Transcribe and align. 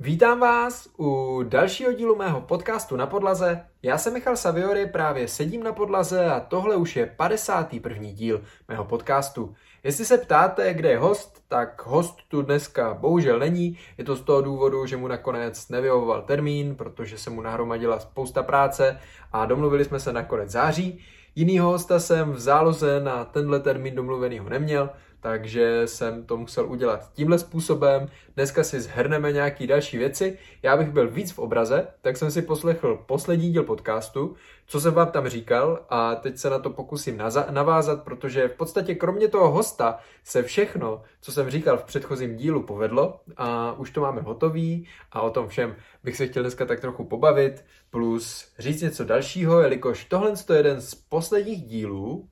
Vítám 0.00 0.40
vás 0.40 0.88
u 0.98 1.40
dalšího 1.42 1.92
dílu 1.92 2.16
mého 2.16 2.40
podcastu 2.40 2.96
na 2.96 3.06
podlaze. 3.06 3.64
Já 3.82 3.98
jsem 3.98 4.12
Michal 4.12 4.36
Saviory, 4.36 4.86
právě 4.86 5.28
sedím 5.28 5.62
na 5.62 5.72
podlaze 5.72 6.26
a 6.26 6.40
tohle 6.40 6.76
už 6.76 6.96
je 6.96 7.06
51. 7.06 8.10
díl 8.12 8.42
mého 8.68 8.84
podcastu. 8.84 9.54
Jestli 9.84 10.04
se 10.04 10.18
ptáte, 10.18 10.74
kde 10.74 10.90
je 10.90 10.98
host, 10.98 11.42
tak 11.48 11.86
host 11.86 12.16
tu 12.28 12.42
dneska 12.42 12.94
bohužel 12.94 13.38
není. 13.38 13.78
Je 13.98 14.04
to 14.04 14.16
z 14.16 14.22
toho 14.22 14.42
důvodu, 14.42 14.86
že 14.86 14.96
mu 14.96 15.08
nakonec 15.08 15.68
nevyhovoval 15.68 16.22
termín, 16.22 16.74
protože 16.74 17.18
se 17.18 17.30
mu 17.30 17.40
nahromadila 17.40 18.00
spousta 18.00 18.42
práce 18.42 18.98
a 19.32 19.46
domluvili 19.46 19.84
jsme 19.84 20.00
se 20.00 20.12
nakonec 20.12 20.50
září. 20.50 21.04
Jinýho 21.34 21.70
hosta 21.70 22.00
jsem 22.00 22.32
v 22.32 22.40
záloze 22.40 23.00
na 23.00 23.24
tenhle 23.24 23.60
termín 23.60 23.94
domluvenýho 23.94 24.48
neměl, 24.48 24.90
takže 25.20 25.82
jsem 25.86 26.26
to 26.26 26.36
musel 26.36 26.66
udělat 26.66 27.12
tímhle 27.12 27.38
způsobem. 27.38 28.08
Dneska 28.34 28.64
si 28.64 28.80
zhrneme 28.80 29.32
nějaký 29.32 29.66
další 29.66 29.98
věci. 29.98 30.38
Já 30.62 30.76
bych 30.76 30.90
byl 30.90 31.10
víc 31.10 31.32
v 31.32 31.38
obraze, 31.38 31.86
tak 32.00 32.16
jsem 32.16 32.30
si 32.30 32.42
poslechl 32.42 33.04
poslední 33.06 33.52
díl 33.52 33.62
podcastu, 33.62 34.36
co 34.66 34.80
jsem 34.80 34.94
vám 34.94 35.10
tam 35.10 35.28
říkal 35.28 35.86
a 35.88 36.14
teď 36.14 36.38
se 36.38 36.50
na 36.50 36.58
to 36.58 36.70
pokusím 36.70 37.22
navázat, 37.50 38.02
protože 38.02 38.48
v 38.48 38.56
podstatě 38.56 38.94
kromě 38.94 39.28
toho 39.28 39.50
hosta 39.50 39.98
se 40.24 40.42
všechno, 40.42 41.02
co 41.20 41.32
jsem 41.32 41.50
říkal 41.50 41.78
v 41.78 41.84
předchozím 41.84 42.36
dílu, 42.36 42.62
povedlo 42.62 43.20
a 43.36 43.72
už 43.72 43.90
to 43.90 44.00
máme 44.00 44.20
hotový 44.20 44.88
a 45.12 45.20
o 45.20 45.30
tom 45.30 45.48
všem 45.48 45.76
bych 46.04 46.16
se 46.16 46.26
chtěl 46.26 46.42
dneska 46.42 46.66
tak 46.66 46.80
trochu 46.80 47.04
pobavit, 47.04 47.64
plus 47.90 48.52
říct 48.58 48.82
něco 48.82 49.04
dalšího, 49.04 49.60
jelikož 49.60 50.04
tohle 50.04 50.32
je 50.50 50.56
jeden 50.56 50.80
z 50.80 50.94
posledních 50.94 51.62
dílů, 51.62 52.28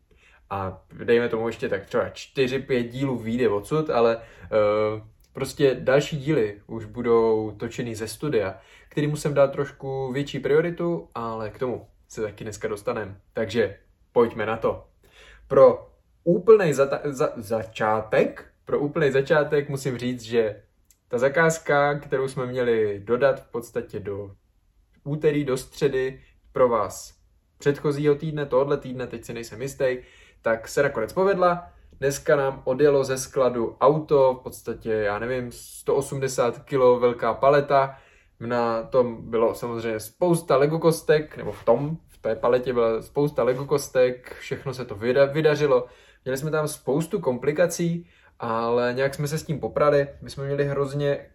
a 0.50 0.82
dejme 1.04 1.28
tomu 1.28 1.46
ještě 1.46 1.68
tak 1.68 1.84
třeba 1.86 2.08
4-5 2.08 2.88
dílů 2.88 3.18
výjde 3.18 3.48
odsud, 3.48 3.90
ale 3.90 4.16
uh, 4.16 4.22
prostě 5.32 5.76
další 5.80 6.16
díly 6.16 6.60
už 6.66 6.84
budou 6.84 7.50
točený 7.50 7.94
ze 7.94 8.08
studia, 8.08 8.60
který 8.88 9.06
musím 9.06 9.34
dát 9.34 9.52
trošku 9.52 10.12
větší 10.12 10.40
prioritu, 10.40 11.08
ale 11.14 11.50
k 11.50 11.58
tomu 11.58 11.86
se 12.08 12.22
taky 12.22 12.44
dneska 12.44 12.68
dostaneme. 12.68 13.20
Takže 13.32 13.78
pojďme 14.12 14.46
na 14.46 14.56
to. 14.56 14.86
Pro 15.48 15.88
úplný 16.24 16.72
za- 16.72 17.00
za- 17.04 17.32
začátek, 17.36 18.46
pro 18.64 18.78
úplný 18.78 19.10
začátek 19.10 19.68
musím 19.68 19.98
říct, 19.98 20.22
že 20.22 20.62
ta 21.08 21.18
zakázka, 21.18 21.98
kterou 21.98 22.28
jsme 22.28 22.46
měli 22.46 23.00
dodat 23.04 23.40
v 23.40 23.50
podstatě 23.50 24.00
do 24.00 24.30
úterý, 25.04 25.44
do 25.44 25.56
středy 25.56 26.22
pro 26.52 26.68
vás 26.68 27.16
předchozího 27.58 28.14
týdne, 28.14 28.46
tohle 28.46 28.76
týdne, 28.76 29.06
teď 29.06 29.24
si 29.24 29.34
nejsem 29.34 29.62
jistý, 29.62 29.96
tak 30.42 30.68
se 30.68 30.82
nakonec 30.82 31.12
povedla. 31.12 31.66
Dneska 32.00 32.36
nám 32.36 32.62
odjelo 32.64 33.04
ze 33.04 33.18
skladu 33.18 33.76
auto, 33.80 34.36
v 34.40 34.42
podstatě, 34.42 34.92
já 34.92 35.18
nevím, 35.18 35.52
180 35.52 36.58
kg 36.58 37.00
velká 37.00 37.34
paleta. 37.34 37.98
Na 38.40 38.82
tom 38.82 39.30
bylo 39.30 39.54
samozřejmě 39.54 40.00
spousta 40.00 40.56
Lego 40.56 40.78
kostek, 40.78 41.36
nebo 41.36 41.52
v 41.52 41.64
tom, 41.64 41.96
v 42.08 42.18
té 42.18 42.36
paletě 42.36 42.72
byla 42.72 43.02
spousta 43.02 43.42
Lego 43.42 43.64
kostek, 43.64 44.36
všechno 44.38 44.74
se 44.74 44.84
to 44.84 44.94
vydařilo. 45.32 45.86
Měli 46.24 46.38
jsme 46.38 46.50
tam 46.50 46.68
spoustu 46.68 47.20
komplikací, 47.20 48.08
ale 48.38 48.92
nějak 48.94 49.14
jsme 49.14 49.28
se 49.28 49.38
s 49.38 49.44
tím 49.44 49.60
poprali. 49.60 50.08
My 50.22 50.30
jsme 50.30 50.44
měli 50.44 50.64
hrozně, 50.64 51.26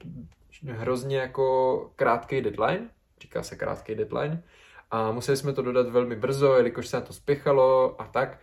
hrozně 0.66 1.18
jako 1.18 1.92
krátký 1.96 2.42
deadline, 2.42 2.90
říká 3.22 3.44
se 3.44 3.56
krátký 3.56 3.96
deadline, 3.96 4.44
a 4.92 5.12
museli 5.12 5.38
jsme 5.38 5.54
to 5.54 5.62
dodat 5.62 5.90
velmi 5.90 6.16
brzo, 6.16 6.56
jelikož 6.56 6.88
se 6.88 6.98
na 6.98 7.02
to 7.02 7.14
spěchalo 7.14 7.96
a 8.02 8.08
tak. 8.08 8.40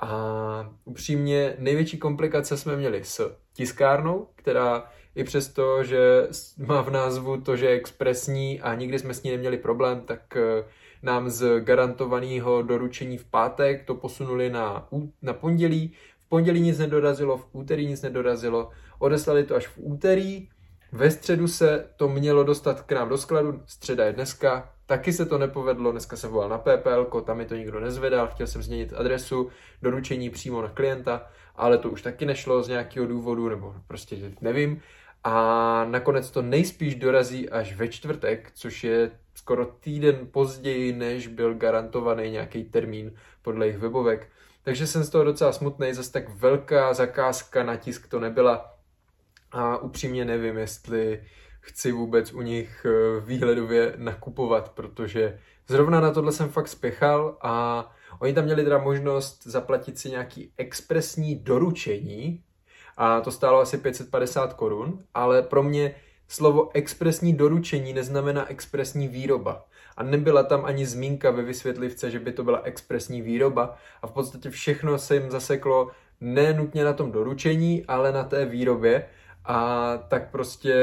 A 0.00 0.74
upřímně 0.84 1.56
největší 1.58 1.98
komplikace 1.98 2.56
jsme 2.56 2.76
měli 2.76 3.04
s 3.04 3.36
tiskárnou, 3.52 4.28
která 4.34 4.90
i 5.14 5.24
přesto, 5.24 5.84
že 5.84 6.28
má 6.58 6.82
v 6.82 6.90
názvu 6.90 7.40
to, 7.40 7.56
že 7.56 7.66
je 7.66 7.72
expresní 7.72 8.60
a 8.60 8.74
nikdy 8.74 8.98
jsme 8.98 9.14
s 9.14 9.22
ní 9.22 9.30
neměli 9.30 9.58
problém, 9.58 10.00
tak 10.00 10.36
eh, 10.36 10.64
nám 11.02 11.30
z 11.30 11.60
garantovaného 11.60 12.62
doručení 12.62 13.18
v 13.18 13.24
pátek 13.24 13.84
to 13.84 13.94
posunuli 13.94 14.50
na, 14.50 14.88
na 15.22 15.32
pondělí. 15.32 15.92
V 16.18 16.28
pondělí 16.28 16.60
nic 16.60 16.78
nedorazilo, 16.78 17.38
v 17.38 17.46
úterý 17.52 17.86
nic 17.86 18.02
nedorazilo, 18.02 18.70
odeslali 18.98 19.44
to 19.44 19.54
až 19.54 19.66
v 19.66 19.78
úterý. 19.78 20.48
Ve 20.92 21.10
středu 21.10 21.48
se 21.48 21.88
to 21.96 22.08
mělo 22.08 22.44
dostat 22.44 22.80
k 22.80 22.92
nám 22.92 23.08
do 23.08 23.18
skladu, 23.18 23.62
středa 23.66 24.04
je 24.04 24.12
dneska, 24.12 24.73
Taky 24.86 25.12
se 25.12 25.26
to 25.26 25.38
nepovedlo, 25.38 25.92
dneska 25.92 26.16
jsem 26.16 26.30
volal 26.30 26.48
na 26.48 26.58
PPL, 26.58 27.22
tam 27.24 27.36
mi 27.36 27.46
to 27.46 27.54
nikdo 27.54 27.80
nezvedal, 27.80 28.26
chtěl 28.26 28.46
jsem 28.46 28.62
změnit 28.62 28.92
adresu, 28.96 29.48
doručení 29.82 30.30
přímo 30.30 30.62
na 30.62 30.68
klienta, 30.68 31.26
ale 31.56 31.78
to 31.78 31.90
už 31.90 32.02
taky 32.02 32.26
nešlo 32.26 32.62
z 32.62 32.68
nějakého 32.68 33.06
důvodu, 33.06 33.48
nebo 33.48 33.74
prostě 33.86 34.16
nevím. 34.40 34.80
A 35.24 35.84
nakonec 35.84 36.30
to 36.30 36.42
nejspíš 36.42 36.94
dorazí 36.94 37.50
až 37.50 37.76
ve 37.76 37.88
čtvrtek, 37.88 38.50
což 38.54 38.84
je 38.84 39.10
skoro 39.34 39.66
týden 39.66 40.28
později, 40.30 40.92
než 40.92 41.26
byl 41.26 41.54
garantovaný 41.54 42.30
nějaký 42.30 42.64
termín 42.64 43.12
podle 43.42 43.66
jejich 43.66 43.78
webovek. 43.78 44.28
Takže 44.62 44.86
jsem 44.86 45.04
z 45.04 45.10
toho 45.10 45.24
docela 45.24 45.52
smutný, 45.52 45.94
zase 45.94 46.12
tak 46.12 46.28
velká 46.28 46.94
zakázka 46.94 47.62
na 47.62 47.76
tisk 47.76 48.08
to 48.08 48.20
nebyla. 48.20 48.74
A 49.52 49.78
upřímně 49.78 50.24
nevím, 50.24 50.58
jestli 50.58 51.22
chci 51.64 51.92
vůbec 51.92 52.32
u 52.32 52.42
nich 52.42 52.86
eh, 52.86 53.20
výhledově 53.20 53.94
nakupovat, 53.96 54.68
protože 54.68 55.38
zrovna 55.68 56.00
na 56.00 56.10
tohle 56.10 56.32
jsem 56.32 56.48
fakt 56.48 56.68
spěchal 56.68 57.36
a 57.42 57.86
oni 58.18 58.32
tam 58.32 58.44
měli 58.44 58.64
teda 58.64 58.78
možnost 58.78 59.46
zaplatit 59.46 59.98
si 59.98 60.10
nějaký 60.10 60.52
expresní 60.56 61.36
doručení 61.36 62.42
a 62.96 63.20
to 63.20 63.30
stálo 63.30 63.60
asi 63.60 63.78
550 63.78 64.52
korun, 64.52 64.98
ale 65.14 65.42
pro 65.42 65.62
mě 65.62 65.94
slovo 66.28 66.70
expresní 66.74 67.34
doručení 67.34 67.92
neznamená 67.92 68.50
expresní 68.50 69.08
výroba. 69.08 69.64
A 69.96 70.02
nebyla 70.02 70.42
tam 70.42 70.64
ani 70.64 70.86
zmínka 70.86 71.30
ve 71.30 71.42
vysvětlivce, 71.42 72.10
že 72.10 72.20
by 72.20 72.32
to 72.32 72.44
byla 72.44 72.60
expresní 72.64 73.22
výroba 73.22 73.76
a 74.02 74.06
v 74.06 74.12
podstatě 74.12 74.50
všechno 74.50 74.98
se 74.98 75.14
jim 75.14 75.30
zaseklo 75.30 75.90
nenutně 76.20 76.84
na 76.84 76.92
tom 76.92 77.12
doručení, 77.12 77.84
ale 77.88 78.12
na 78.12 78.24
té 78.24 78.46
výrobě 78.46 79.06
a 79.44 79.96
tak 80.08 80.30
prostě 80.30 80.74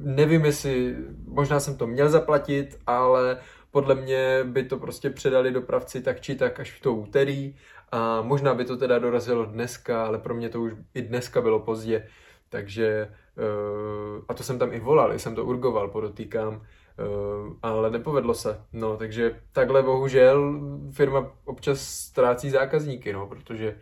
nevím, 0.00 0.44
jestli 0.44 0.96
možná 1.26 1.60
jsem 1.60 1.76
to 1.76 1.86
měl 1.86 2.08
zaplatit, 2.08 2.78
ale 2.86 3.38
podle 3.70 3.94
mě 3.94 4.40
by 4.44 4.64
to 4.64 4.78
prostě 4.78 5.10
předali 5.10 5.50
dopravci 5.50 6.02
tak 6.02 6.20
či 6.20 6.34
tak 6.34 6.60
až 6.60 6.72
v 6.72 6.80
to 6.80 6.94
úterý. 6.94 7.56
A 7.92 8.22
možná 8.22 8.54
by 8.54 8.64
to 8.64 8.76
teda 8.76 8.98
dorazilo 8.98 9.44
dneska, 9.44 10.06
ale 10.06 10.18
pro 10.18 10.34
mě 10.34 10.48
to 10.48 10.60
už 10.60 10.72
i 10.94 11.02
dneska 11.02 11.40
bylo 11.40 11.60
pozdě, 11.60 12.08
takže 12.48 13.08
uh, 13.36 14.24
a 14.28 14.34
to 14.34 14.42
jsem 14.42 14.58
tam 14.58 14.72
i 14.72 14.80
volal, 14.80 15.18
jsem 15.18 15.34
to 15.34 15.44
urgoval, 15.44 15.88
podotýkám, 15.88 16.54
uh, 16.54 17.52
ale 17.62 17.90
nepovedlo 17.90 18.34
se, 18.34 18.60
no, 18.72 18.96
takže 18.96 19.40
takhle 19.52 19.82
bohužel 19.82 20.60
firma 20.92 21.30
občas 21.44 21.80
ztrácí 21.80 22.50
zákazníky, 22.50 23.12
no, 23.12 23.26
protože 23.26 23.76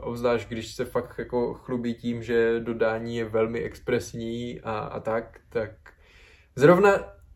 obzvlášť, 0.00 0.48
když 0.48 0.74
se 0.74 0.84
fakt 0.84 1.18
jako 1.18 1.54
chlubí 1.54 1.94
tím, 1.94 2.22
že 2.22 2.60
dodání 2.60 3.16
je 3.16 3.24
velmi 3.24 3.60
expresní 3.60 4.60
a, 4.60 4.78
a 4.78 5.00
tak, 5.00 5.40
tak 5.48 5.70
zrovna 6.56 6.92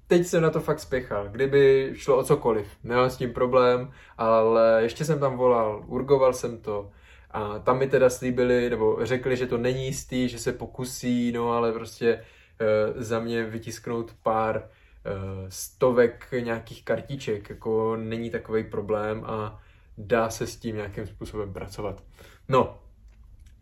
teď 0.07 0.27
jsem 0.27 0.43
na 0.43 0.51
to 0.51 0.61
fakt 0.61 0.81
spěchal. 0.81 1.29
Kdyby 1.29 1.91
šlo 1.95 2.17
o 2.17 2.25
cokoliv, 2.25 2.67
neměl 2.85 3.11
s 3.11 3.17
tím 3.17 3.33
problém, 3.33 3.93
ale 4.19 4.79
ještě 4.83 5.05
jsem 5.05 5.21
tam 5.21 5.37
volal, 5.37 5.85
urgoval 5.87 6.33
jsem 6.33 6.59
to 6.59 6.91
a 7.31 7.59
tam 7.59 7.79
mi 7.79 7.87
teda 7.87 8.11
slíbili, 8.11 8.71
nebo 8.71 8.99
řekli, 9.03 9.37
že 9.37 9.47
to 9.47 9.59
není 9.59 9.87
jistý, 9.87 10.29
že 10.29 10.39
se 10.39 10.53
pokusí, 10.53 11.33
no 11.33 11.53
ale 11.53 11.73
prostě 11.73 12.15
uh, 12.15 13.03
za 13.03 13.21
mě 13.21 13.45
vytisknout 13.45 14.15
pár 14.23 14.57
uh, 14.57 15.49
stovek 15.49 16.29
nějakých 16.41 16.85
kartiček, 16.85 17.51
jako 17.51 17.97
není 17.97 18.31
takový 18.31 18.65
problém 18.65 19.25
a 19.27 19.61
dá 19.99 20.31
se 20.31 20.47
s 20.47 20.57
tím 20.57 20.77
nějakým 20.77 21.07
způsobem 21.07 21.53
pracovat. 21.53 22.03
No, 22.49 22.79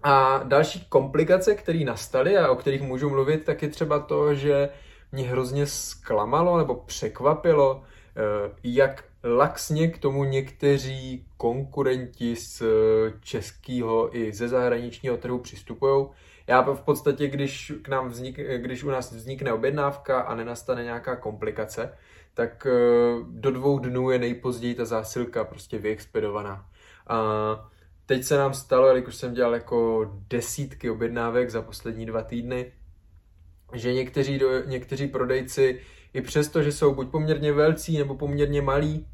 a 0.03 0.43
další 0.45 0.87
komplikace, 0.89 1.55
které 1.55 1.85
nastaly 1.85 2.37
a 2.37 2.51
o 2.51 2.57
kterých 2.57 2.83
můžu 2.83 3.11
mluvit, 3.11 3.45
tak 3.45 3.63
je 3.63 3.69
třeba 3.69 3.99
to, 3.99 4.35
že 4.35 4.69
mě 5.13 5.25
hrozně 5.25 5.67
zklamalo 5.67 6.59
nebo 6.59 6.75
překvapilo, 6.75 7.83
eh, 8.17 8.51
jak 8.65 9.05
laxně 9.25 9.89
k 9.89 9.99
tomu 9.99 10.25
někteří 10.25 11.27
konkurenti 11.37 12.37
z 12.37 12.63
českého 13.21 14.17
i 14.17 14.33
ze 14.33 14.49
zahraničního 14.49 15.17
trhu 15.17 15.39
přistupují. 15.39 16.07
Já 16.47 16.61
v 16.63 16.81
podstatě, 16.81 17.29
když, 17.29 17.73
k 17.83 17.89
nám 17.89 18.09
vznik, 18.09 18.41
když 18.57 18.85
u 18.85 18.91
nás 18.91 19.13
vznikne 19.13 19.53
objednávka 19.53 20.21
a 20.21 20.35
nenastane 20.35 20.85
nějaká 20.85 21.17
komplikace, 21.17 21.93
tak 22.37 22.67
eh, 22.67 22.71
do 23.29 23.51
dvou 23.51 23.79
dnů 23.79 24.11
je 24.11 24.19
nejpozději 24.19 24.75
ta 24.75 24.85
zásilka 24.85 25.45
prostě 25.45 25.79
vyexpedovaná. 25.79 26.69
A 27.07 27.19
teď 28.07 28.25
se 28.25 28.37
nám 28.37 28.55
stalo, 28.55 28.87
jelikož 28.87 29.17
jsem 29.17 29.35
dělal 29.35 29.55
jako 29.55 30.11
desítky 30.29 30.91
objednávek 30.91 31.51
za 31.51 31.63
poslední 31.63 32.07
dva 32.07 32.23
týdny, 32.23 32.73
že 33.75 33.95
někteří, 33.95 34.39
do, 34.39 34.65
někteří 34.65 35.07
prodejci 35.07 35.81
i 36.13 36.21
přesto, 36.21 36.63
že 36.63 36.73
jsou 36.73 36.95
buď 36.95 37.11
poměrně 37.11 37.53
velcí 37.53 37.99
nebo 37.99 38.15
poměrně 38.15 38.63
malí, 38.63 39.07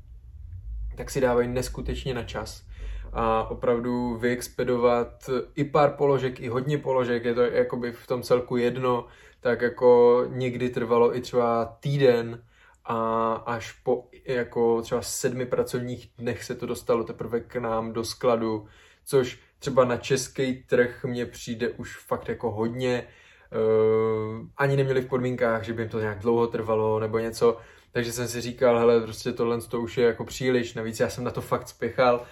tak 0.97 1.11
si 1.11 1.21
dávají 1.21 1.49
neskutečně 1.49 2.15
na 2.15 2.23
čas. 2.23 2.67
a 3.13 3.51
opravdu 3.51 4.17
vyexpedovat 4.17 5.31
i 5.55 5.65
pár 5.65 5.91
položek, 5.91 6.41
i 6.41 6.49
hodně 6.49 6.79
položek, 6.79 7.25
je 7.25 7.35
to 7.35 7.43
jakoby 7.43 7.93
v 7.93 8.07
tom 8.07 8.23
celku 8.23 8.57
jedno, 8.57 9.07
tak 9.41 9.63
jako 9.63 10.25
někdy 10.29 10.71
trvalo 10.71 11.17
i 11.17 11.21
třeba 11.21 11.65
týden 11.81 12.43
a 12.85 13.33
až 13.35 13.73
po 13.73 14.09
jako 14.25 14.83
třeba 14.83 15.03
sedmi 15.03 15.47
pracovních 15.47 16.11
dnech 16.19 16.45
se 16.45 16.55
to 16.55 16.67
dostalo 16.67 17.05
teprve 17.05 17.41
k 17.41 17.57
nám 17.57 17.93
do 17.93 18.05
skladu, 18.05 18.67
což 19.05 19.39
třeba 19.59 19.85
na 19.85 19.97
český 19.97 20.63
trh 20.63 21.05
mně 21.05 21.27
přijde 21.27 21.69
už 21.69 21.97
fakt 21.97 22.29
jako 22.29 22.51
hodně, 22.51 23.07
uh, 23.53 24.47
ani 24.57 24.77
neměli 24.77 25.01
v 25.01 25.09
podmínkách, 25.09 25.63
že 25.65 25.73
by 25.73 25.83
jim 25.83 25.89
to 25.89 26.01
nějak 26.01 26.19
dlouho 26.19 26.47
trvalo 26.47 27.01
nebo 27.01 27.19
něco, 27.19 27.57
takže 27.93 28.13
jsem 28.13 28.29
si 28.29 28.41
říkal, 28.41 28.79
hele, 28.79 29.01
prostě 29.01 29.33
tohle 29.33 29.61
to 29.61 29.81
už 29.81 29.99
je 29.99 30.07
jako 30.07 30.25
příliš, 30.25 30.75
navíc 30.75 31.01
já 31.01 31.09
jsem 31.09 31.25
na 31.25 31.31
to 31.31 31.41
fakt 31.41 31.69
spěchal, 31.69 32.25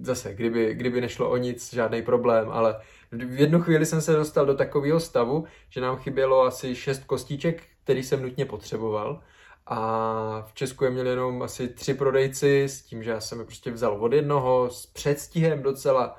zase, 0.00 0.34
kdyby, 0.34 0.74
kdyby 0.74 1.00
nešlo 1.00 1.30
o 1.30 1.36
nic, 1.36 1.74
žádný 1.74 2.02
problém, 2.02 2.48
ale 2.50 2.80
v 3.12 3.40
jednu 3.40 3.62
chvíli 3.62 3.86
jsem 3.86 4.00
se 4.00 4.12
dostal 4.12 4.46
do 4.46 4.54
takového 4.54 5.00
stavu, 5.00 5.44
že 5.68 5.80
nám 5.80 5.96
chybělo 5.96 6.42
asi 6.42 6.74
šest 6.74 7.04
kostiček, 7.04 7.62
který 7.84 8.02
jsem 8.02 8.22
nutně 8.22 8.44
potřeboval 8.46 9.22
a 9.66 10.42
v 10.46 10.54
Česku 10.54 10.84
je 10.84 10.90
měl 10.90 11.06
jenom 11.06 11.42
asi 11.42 11.68
tři 11.68 11.94
prodejci 11.94 12.64
s 12.64 12.82
tím, 12.82 13.02
že 13.02 13.10
já 13.10 13.20
jsem 13.20 13.38
je 13.38 13.44
prostě 13.44 13.70
vzal 13.70 14.04
od 14.04 14.12
jednoho 14.12 14.70
s 14.70 14.86
předstihem 14.86 15.62
docela 15.62 16.16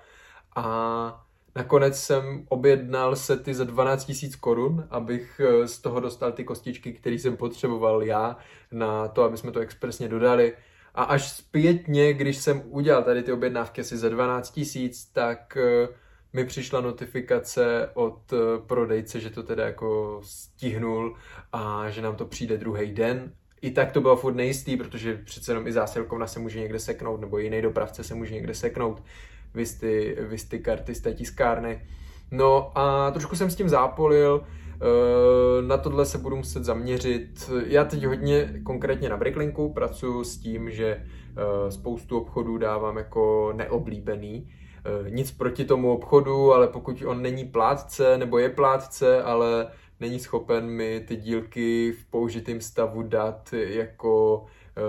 a 0.55 1.25
nakonec 1.55 1.99
jsem 1.99 2.45
objednal 2.49 3.15
sety 3.15 3.53
za 3.53 3.63
12 3.63 4.11
000 4.23 4.33
korun, 4.39 4.87
abych 4.89 5.41
eh, 5.43 5.67
z 5.67 5.79
toho 5.79 5.99
dostal 5.99 6.31
ty 6.31 6.43
kostičky, 6.43 6.93
které 6.93 7.15
jsem 7.15 7.37
potřeboval 7.37 8.03
já 8.03 8.37
na 8.71 9.07
to, 9.07 9.23
aby 9.23 9.37
jsme 9.37 9.51
to 9.51 9.59
expresně 9.59 10.07
dodali. 10.07 10.53
A 10.95 11.03
až 11.03 11.31
zpětně, 11.31 12.13
když 12.13 12.37
jsem 12.37 12.61
udělal 12.65 13.03
tady 13.03 13.23
ty 13.23 13.31
objednávky 13.31 13.81
asi 13.81 13.97
za 13.97 14.09
12 14.09 14.59
000, 14.75 14.89
tak 15.13 15.57
eh, 15.57 15.87
mi 16.35 16.45
přišla 16.45 16.81
notifikace 16.81 17.89
od 17.93 18.33
eh, 18.33 18.37
prodejce, 18.67 19.19
že 19.19 19.29
to 19.29 19.43
teda 19.43 19.65
jako 19.65 20.21
stihnul 20.23 21.15
a 21.53 21.89
že 21.89 22.01
nám 22.01 22.15
to 22.15 22.25
přijde 22.25 22.57
druhý 22.57 22.91
den. 22.91 23.31
I 23.61 23.71
tak 23.71 23.91
to 23.91 24.01
bylo 24.01 24.15
furt 24.15 24.33
nejistý, 24.33 24.77
protože 24.77 25.21
přece 25.25 25.51
jenom 25.51 25.67
i 25.67 25.71
zásilkovna 25.71 26.27
se 26.27 26.39
může 26.39 26.59
někde 26.59 26.79
seknout, 26.79 27.21
nebo 27.21 27.37
jiný 27.37 27.61
dopravce 27.61 28.03
se 28.03 28.15
může 28.15 28.33
někde 28.33 28.53
seknout, 28.53 29.03
vy 29.53 29.65
ty, 29.79 30.17
vy 30.19 30.37
ty 30.37 30.59
karty 30.59 30.95
z 30.95 31.01
té 31.01 31.13
tiskárny. 31.13 31.87
No 32.31 32.77
a 32.77 33.11
trošku 33.11 33.35
jsem 33.35 33.49
s 33.49 33.55
tím 33.55 33.69
zápolil, 33.69 34.43
eh, 34.43 35.61
na 35.61 35.77
tohle 35.77 36.05
se 36.05 36.17
budu 36.17 36.35
muset 36.35 36.63
zaměřit. 36.63 37.51
Já 37.65 37.85
teď 37.85 38.05
hodně 38.05 38.61
konkrétně 38.63 39.09
na 39.09 39.17
Bricklinku 39.17 39.73
pracuji 39.73 40.23
s 40.23 40.37
tím, 40.37 40.71
že 40.71 40.87
eh, 40.87 41.71
spoustu 41.71 42.19
obchodů 42.19 42.57
dávám 42.57 42.97
jako 42.97 43.53
neoblíbený, 43.55 44.49
nic 45.09 45.31
proti 45.31 45.65
tomu 45.65 45.93
obchodu, 45.93 46.53
ale 46.53 46.67
pokud 46.67 47.03
on 47.05 47.21
není 47.21 47.45
plátce 47.45 48.17
nebo 48.17 48.37
je 48.37 48.49
plátce, 48.49 49.23
ale 49.23 49.67
není 49.99 50.19
schopen 50.19 50.65
mi 50.65 50.99
ty 51.07 51.15
dílky 51.15 51.91
v 51.91 52.05
použitém 52.05 52.61
stavu 52.61 53.03
dát 53.03 53.53
jako 53.53 54.45
eh, 54.77 54.81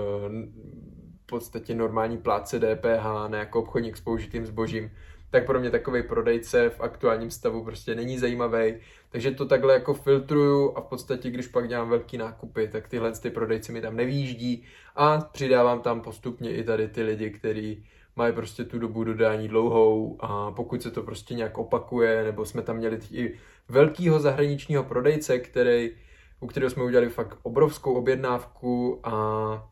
v 1.23 1.25
podstatě 1.25 1.75
normální 1.75 2.17
plátce 2.17 2.59
DPH, 2.59 3.27
ne 3.27 3.37
jako 3.37 3.59
obchodník 3.59 3.97
s 3.97 4.01
použitým 4.01 4.45
zbožím, 4.45 4.91
tak 5.29 5.45
pro 5.45 5.59
mě 5.59 5.71
takový 5.71 6.03
prodejce 6.03 6.69
v 6.69 6.81
aktuálním 6.81 7.31
stavu 7.31 7.63
prostě 7.63 7.95
není 7.95 8.19
zajímavý. 8.19 8.75
Takže 9.09 9.31
to 9.31 9.45
takhle 9.45 9.73
jako 9.73 9.93
filtruju 9.93 10.77
a 10.77 10.81
v 10.81 10.85
podstatě, 10.85 11.31
když 11.31 11.47
pak 11.47 11.67
dělám 11.67 11.89
velký 11.89 12.17
nákupy, 12.17 12.67
tak 12.67 12.87
tyhle 12.87 13.11
ty 13.11 13.29
prodejci 13.29 13.71
mi 13.71 13.81
tam 13.81 13.95
nevýjíždí 13.95 14.63
a 14.95 15.17
přidávám 15.17 15.81
tam 15.81 16.01
postupně 16.01 16.55
i 16.55 16.63
tady 16.63 16.87
ty 16.87 17.03
lidi, 17.03 17.29
kteří 17.29 17.85
mají 18.17 18.33
prostě 18.33 18.63
tu 18.63 18.79
dobu 18.79 19.03
dodání 19.03 19.47
dlouhou 19.47 20.17
a 20.19 20.51
pokud 20.51 20.81
se 20.81 20.91
to 20.91 21.03
prostě 21.03 21.33
nějak 21.33 21.57
opakuje, 21.57 22.23
nebo 22.23 22.45
jsme 22.45 22.61
tam 22.61 22.77
měli 22.77 22.99
i 23.11 23.39
velkýho 23.69 24.19
zahraničního 24.19 24.83
prodejce, 24.83 25.39
který, 25.39 25.91
u 26.39 26.47
kterého 26.47 26.69
jsme 26.69 26.83
udělali 26.83 27.09
fakt 27.09 27.37
obrovskou 27.43 27.93
objednávku 27.93 28.99
a 29.03 29.69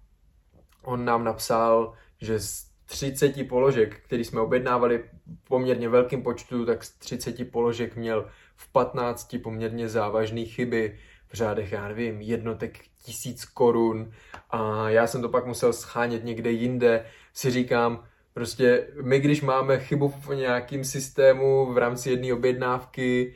on 0.84 1.06
nám 1.06 1.24
napsal, 1.24 1.94
že 2.22 2.40
z 2.40 2.66
30 2.86 3.50
položek, 3.50 4.00
který 4.06 4.24
jsme 4.24 4.42
objednávali 4.42 5.04
poměrně 5.48 5.90
velkým 5.90 6.24
počtu, 6.24 6.66
tak 6.66 6.84
z 6.84 6.98
30 6.98 7.52
položek 7.52 7.96
měl 7.96 8.28
v 8.56 8.72
15 8.72 9.36
poměrně 9.44 9.90
závažné 9.90 10.46
chyby 10.46 11.00
v 11.28 11.34
řádech, 11.34 11.72
já 11.72 11.88
nevím, 11.88 12.22
jednotek 12.22 12.80
tisíc 13.04 13.46
korun. 13.46 14.12
A 14.50 14.90
já 14.90 15.08
jsem 15.08 15.22
to 15.22 15.30
pak 15.30 15.46
musel 15.46 15.74
schánět 15.74 16.24
někde 16.24 16.52
jinde, 16.52 17.06
si 17.34 17.52
říkám, 17.52 18.04
Prostě 18.36 18.88
my, 19.02 19.20
když 19.20 19.42
máme 19.42 19.80
chybu 19.80 20.08
v 20.10 20.36
nějakém 20.36 20.84
systému 20.84 21.74
v 21.74 21.78
rámci 21.78 22.10
jedné 22.10 22.34
objednávky 22.34 23.36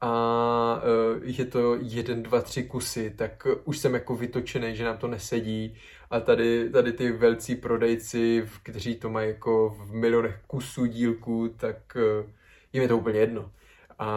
a 0.00 0.82
uh, 0.82 1.22
je 1.22 1.44
to 1.44 1.76
jeden, 1.80 2.22
dva, 2.22 2.40
tři 2.40 2.62
kusy, 2.64 3.10
tak 3.10 3.46
už 3.64 3.78
jsem 3.78 3.94
jako 3.94 4.16
vytočený, 4.16 4.76
že 4.76 4.84
nám 4.84 4.96
to 4.96 5.08
nesedí. 5.08 5.76
A 6.10 6.20
tady, 6.20 6.70
tady 6.70 6.92
ty 6.92 7.12
velcí 7.12 7.54
prodejci, 7.54 8.48
kteří 8.62 8.94
to 8.94 9.10
mají 9.10 9.28
jako 9.28 9.68
v 9.68 9.92
milionech 9.92 10.40
kusů 10.46 10.86
dílků, 10.86 11.48
tak 11.56 11.96
uh, 11.96 12.30
jim 12.72 12.82
je 12.82 12.88
to 12.88 12.98
úplně 12.98 13.18
jedno. 13.18 13.50
A 13.98 14.08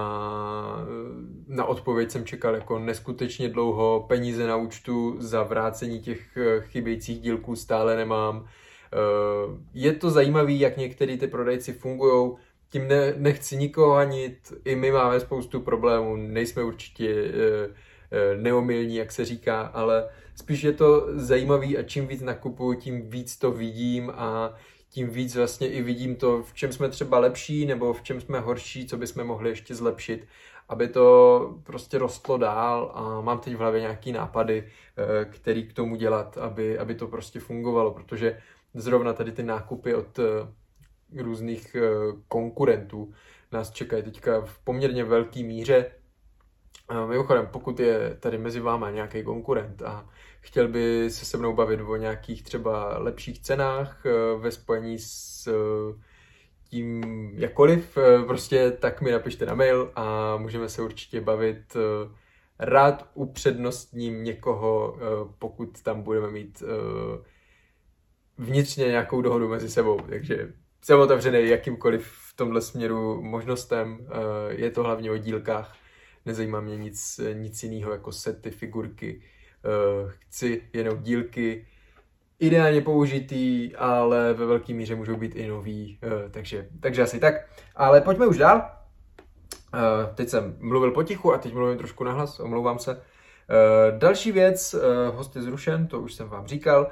na 1.48 1.66
odpověď 1.66 2.12
jsem 2.12 2.26
čekal 2.26 2.56
jako 2.56 2.80
neskutečně 2.80 3.50
dlouho, 3.50 4.06
peníze 4.08 4.48
na 4.48 4.56
účtu 4.56 5.16
za 5.20 5.44
vrácení 5.44 6.00
těch 6.00 6.38
chybějících 6.60 7.20
dílků 7.20 7.56
stále 7.56 7.96
nemám 7.96 8.46
Eh, 8.46 8.50
je 9.74 9.94
to 9.94 10.10
zajímavé, 10.10 10.52
jak 10.52 10.78
některý 10.78 11.18
ty 11.18 11.28
prodejci 11.28 11.74
fungují, 11.74 12.32
tím 12.74 12.88
ne, 12.88 13.14
nechci 13.18 13.58
nikoho 13.58 13.94
hanit, 13.94 14.54
i 14.66 14.76
my 14.76 14.92
máme 14.92 15.20
spoustu 15.20 15.62
problémů, 15.62 16.16
nejsme 16.16 16.64
určitě 16.64 17.10
e, 17.10 17.30
e, 18.12 18.38
neomilní, 18.38 18.96
jak 18.96 19.12
se 19.12 19.26
říká, 19.26 19.62
ale 19.62 20.10
spíš 20.36 20.64
je 20.64 20.74
to 20.74 21.08
zajímavý 21.14 21.78
a 21.78 21.84
čím 21.84 22.08
víc 22.08 22.22
nakupuju, 22.22 22.74
tím 22.74 23.10
víc 23.10 23.38
to 23.38 23.52
vidím 23.52 24.12
a 24.16 24.54
tím 24.90 25.10
víc 25.10 25.36
vlastně 25.36 25.68
i 25.68 25.82
vidím 25.82 26.16
to, 26.16 26.44
v 26.44 26.54
čem 26.54 26.72
jsme 26.72 26.90
třeba 26.90 27.20
lepší 27.20 27.66
nebo 27.66 27.94
v 27.94 28.02
čem 28.02 28.22
jsme 28.22 28.40
horší, 28.40 28.88
co 28.88 28.98
bychom 28.98 29.24
mohli 29.24 29.50
ještě 29.50 29.76
zlepšit, 29.76 30.28
aby 30.70 30.88
to 30.88 31.58
prostě 31.64 31.98
rostlo 31.98 32.38
dál. 32.38 32.92
A 32.94 33.22
mám 33.22 33.40
teď 33.40 33.54
v 33.54 33.58
hlavě 33.58 33.82
nějaký 33.82 34.12
nápady, 34.12 34.68
který 35.32 35.68
k 35.68 35.74
tomu 35.74 35.96
dělat, 35.96 36.38
aby, 36.38 36.78
aby 36.78 36.96
to 36.96 37.08
prostě 37.08 37.40
fungovalo, 37.40 37.92
protože 37.92 38.38
zrovna 38.74 39.14
tady 39.14 39.32
ty 39.32 39.44
nákupy 39.44 39.96
od 39.96 40.20
eh, 40.20 41.22
různých 41.22 41.76
eh, 41.76 41.82
konkurentů 42.28 43.14
nás 43.52 43.72
čekají 43.72 44.04
teďka 44.04 44.42
v 44.42 44.60
poměrně 44.60 45.04
velké 45.04 45.44
míře. 45.44 45.92
Mimochodem, 47.08 47.48
pokud 47.52 47.80
je 47.80 48.18
tady 48.20 48.38
mezi 48.38 48.60
váma 48.60 48.92
nějaký 48.92 49.24
konkurent 49.24 49.82
a 49.82 50.10
chtěl 50.42 50.68
by 50.68 51.10
se 51.10 51.26
se 51.26 51.38
mnou 51.38 51.54
bavit 51.54 51.82
o 51.82 51.96
nějakých 51.96 52.44
třeba 52.44 52.98
lepších 52.98 53.40
cenách 53.40 54.06
eh, 54.06 54.38
ve 54.38 54.52
spojení 54.52 55.00
s 55.00 55.50
tím 56.70 57.04
jakkoliv, 57.36 57.98
prostě 58.28 58.72
tak 58.72 59.02
mi 59.02 59.12
napište 59.12 59.46
na 59.46 59.54
mail 59.56 59.92
a 59.96 60.38
můžeme 60.38 60.70
se 60.70 60.82
určitě 60.82 61.22
bavit. 61.22 61.78
Rád 62.60 63.10
upřednostním 63.14 64.24
někoho, 64.24 64.98
pokud 65.40 65.82
tam 65.82 66.02
budeme 66.02 66.32
mít 66.32 66.64
vnitřně 68.38 68.86
nějakou 68.86 69.22
dohodu 69.22 69.50
mezi 69.50 69.70
sebou, 69.70 70.00
takže 70.10 70.54
jsem 70.84 71.00
otevřený 71.00 71.50
jakýmkoliv 71.50 72.08
v 72.08 72.36
tomhle 72.36 72.62
směru 72.62 73.22
možnostem, 73.22 73.98
eh, 74.02 74.54
je 74.54 74.72
to 74.72 74.84
hlavně 74.84 75.12
o 75.12 75.18
dílkách, 75.18 75.76
nezajímá 76.26 76.62
mě 76.62 76.78
nic, 76.78 77.20
nic 77.34 77.64
jiného 77.64 77.92
jako 77.92 78.12
sety, 78.12 78.52
figurky, 78.52 79.22
eh, 79.22 80.12
chci 80.12 80.62
jenom 80.74 80.98
dílky, 81.04 81.68
ideálně 82.40 82.82
použitý, 82.82 83.76
ale 83.76 84.34
ve 84.34 84.46
velké 84.46 84.74
míře 84.74 84.96
můžou 84.96 85.16
být 85.16 85.36
i 85.36 85.48
nový, 85.48 86.00
eh, 86.04 86.30
takže, 86.30 86.68
takže 86.80 87.02
asi 87.02 87.20
tak. 87.20 87.34
Ale 87.76 88.02
pojďme 88.02 88.28
už 88.28 88.38
dál. 88.38 88.70
Teď 90.16 90.30
jsem 90.30 90.58
mluvil 90.60 90.92
potichu 90.92 91.34
a 91.34 91.38
teď 91.38 91.54
mluvím 91.54 91.78
trošku 91.78 92.04
nahlas, 92.04 92.40
omlouvám 92.40 92.80
se. 92.80 93.02
Další 93.98 94.32
věc, 94.32 94.76
host 95.12 95.36
je 95.36 95.42
zrušen, 95.42 95.88
to 95.88 96.00
už 96.00 96.14
jsem 96.14 96.30
vám 96.30 96.48
říkal. 96.48 96.92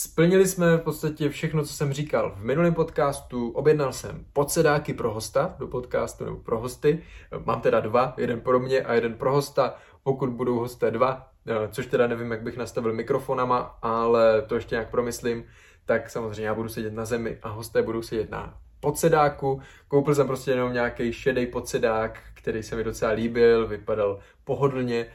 Splnili 0.00 0.48
jsme 0.48 0.76
v 0.76 0.80
podstatě 0.80 1.28
všechno, 1.28 1.64
co 1.64 1.72
jsem 1.72 1.92
říkal 1.92 2.34
v 2.36 2.44
minulém 2.44 2.74
podcastu. 2.74 3.50
Objednal 3.50 3.92
jsem 3.92 4.24
podsedáky 4.32 4.94
pro 4.94 5.14
hosta 5.14 5.56
do 5.58 5.66
podcastu 5.66 6.24
nebo 6.24 6.36
pro 6.36 6.60
hosty. 6.60 7.02
Mám 7.44 7.60
teda 7.60 7.80
dva, 7.80 8.14
jeden 8.16 8.40
pro 8.40 8.60
mě 8.60 8.80
a 8.80 8.94
jeden 8.94 9.14
pro 9.14 9.32
hosta. 9.32 9.74
Pokud 10.02 10.30
budou 10.30 10.58
hosté 10.58 10.90
dva, 10.90 11.28
eh, 11.46 11.68
což 11.68 11.86
teda 11.86 12.06
nevím, 12.06 12.30
jak 12.30 12.42
bych 12.42 12.56
nastavil 12.56 12.92
mikrofonama, 12.92 13.78
ale 13.82 14.42
to 14.42 14.54
ještě 14.54 14.74
nějak 14.74 14.90
promyslím, 14.90 15.44
tak 15.84 16.10
samozřejmě 16.10 16.46
já 16.46 16.54
budu 16.54 16.68
sedět 16.68 16.92
na 16.92 17.04
zemi 17.04 17.38
a 17.42 17.48
hosté 17.48 17.82
budou 17.82 18.02
sedět 18.02 18.30
na 18.30 18.58
podsedáku. 18.80 19.60
Koupil 19.88 20.14
jsem 20.14 20.26
prostě 20.26 20.50
jenom 20.50 20.72
nějaký 20.72 21.12
šedý 21.12 21.46
podsedák, 21.46 22.20
který 22.34 22.62
se 22.62 22.76
mi 22.76 22.84
docela 22.84 23.12
líbil, 23.12 23.66
vypadal 23.66 24.18
pohodlně 24.44 25.06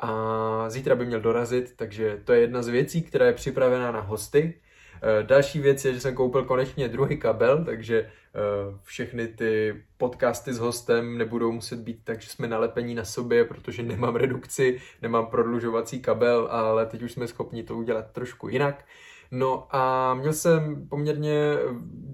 a 0.00 0.70
zítra 0.70 0.94
by 0.94 1.06
měl 1.06 1.20
dorazit, 1.20 1.72
takže 1.76 2.20
to 2.24 2.32
je 2.32 2.40
jedna 2.40 2.62
z 2.62 2.68
věcí, 2.68 3.02
která 3.02 3.26
je 3.26 3.32
připravená 3.32 3.92
na 3.92 4.00
hosty. 4.00 4.60
Další 5.22 5.60
věc 5.60 5.84
je, 5.84 5.94
že 5.94 6.00
jsem 6.00 6.14
koupil 6.14 6.44
konečně 6.44 6.88
druhý 6.88 7.16
kabel, 7.16 7.64
takže 7.64 8.10
všechny 8.82 9.28
ty 9.28 9.82
podcasty 9.96 10.52
s 10.52 10.58
hostem 10.58 11.18
nebudou 11.18 11.52
muset 11.52 11.78
být 11.78 11.98
tak, 12.04 12.20
že 12.20 12.28
jsme 12.28 12.48
nalepení 12.48 12.94
na 12.94 13.04
sobě, 13.04 13.44
protože 13.44 13.82
nemám 13.82 14.16
redukci, 14.16 14.80
nemám 15.02 15.26
prodlužovací 15.26 16.00
kabel, 16.00 16.48
ale 16.50 16.86
teď 16.86 17.02
už 17.02 17.12
jsme 17.12 17.26
schopni 17.26 17.62
to 17.62 17.76
udělat 17.76 18.12
trošku 18.12 18.48
jinak. 18.48 18.84
No 19.30 19.66
a 19.70 20.14
měl 20.14 20.32
jsem 20.32 20.88
poměrně 20.88 21.56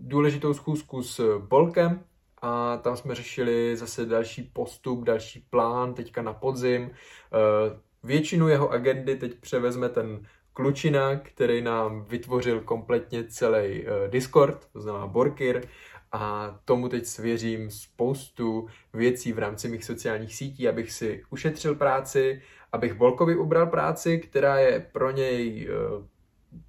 důležitou 0.03 0.55
schůzku 0.55 1.03
s 1.03 1.39
Bolkem, 1.39 2.01
a 2.43 2.77
tam 2.77 2.97
jsme 2.97 3.15
řešili 3.15 3.77
zase 3.77 4.07
další 4.07 4.43
postup, 4.43 5.05
další 5.05 5.47
plán 5.51 5.95
teďka 5.95 6.23
na 6.23 6.33
podzim. 6.33 6.91
Většinu 8.03 8.49
jeho 8.49 8.71
agendy 8.71 9.17
teď 9.17 9.35
převezme 9.35 9.89
ten 9.89 10.27
klučina, 10.53 11.17
který 11.17 11.63
nám 11.63 12.05
vytvořil 12.05 12.61
kompletně 12.61 13.25
celý 13.25 13.83
uh, 13.83 14.11
Discord, 14.11 14.69
to 14.73 14.81
znamená 14.81 15.07
Borkir, 15.07 15.63
a 16.13 16.59
tomu 16.65 16.89
teď 16.89 17.07
svěřím 17.07 17.71
spoustu 17.71 18.69
věcí 18.93 19.33
v 19.33 19.39
rámci 19.39 19.69
mých 19.69 19.85
sociálních 19.85 20.35
sítí, 20.35 20.69
abych 20.69 20.93
si 20.93 21.23
ušetřil 21.31 21.75
práci, 21.75 22.43
abych 22.73 22.95
Bolkovi 22.95 23.37
ubral 23.37 23.67
práci, 23.67 24.19
která 24.19 24.59
je 24.59 24.89
pro 24.93 25.11
něj 25.11 25.69
uh, 25.69 26.05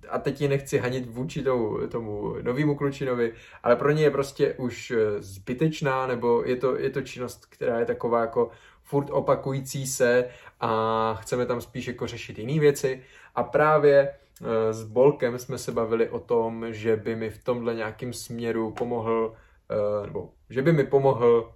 a 0.10 0.20
teď 0.20 0.42
ji 0.42 0.48
nechci 0.48 0.78
hanit 0.78 1.06
vůči 1.06 1.44
tomu, 1.44 1.88
tomu 1.88 2.36
novému 2.42 2.76
klučinovi, 2.76 3.34
ale 3.64 3.76
pro 3.76 3.92
ně 3.92 4.04
je 4.04 4.12
prostě 4.12 4.54
už 4.54 4.92
eh, 4.92 5.22
zbytečná, 5.22 6.08
nebo 6.08 6.44
je 6.46 6.56
to, 6.56 6.78
je 6.78 6.90
to 6.90 7.02
činnost, 7.02 7.46
která 7.46 7.80
je 7.80 7.86
taková 7.86 8.22
jako 8.22 8.50
furt 8.84 9.10
opakující 9.12 9.88
se 9.88 10.26
a 10.60 11.14
chceme 11.22 11.46
tam 11.46 11.62
spíš 11.62 11.88
jako 11.88 12.08
řešit 12.08 12.40
jiné 12.40 12.60
věci. 12.60 13.04
A 13.36 13.44
právě 13.44 14.10
eh, 14.10 14.74
s 14.74 14.84
Bolkem 14.84 15.40
jsme 15.40 15.58
se 15.58 15.72
bavili 15.72 16.10
o 16.10 16.20
tom, 16.20 16.66
že 16.70 16.96
by 16.96 17.16
mi 17.16 17.30
v 17.30 17.44
tomhle 17.44 17.76
nějakým 17.76 18.14
směru 18.14 18.72
pomohl, 18.72 19.34
eh, 19.70 20.06
nebo 20.06 20.30
že 20.50 20.62
by 20.62 20.74
mi 20.74 20.84
pomohl 20.84 21.54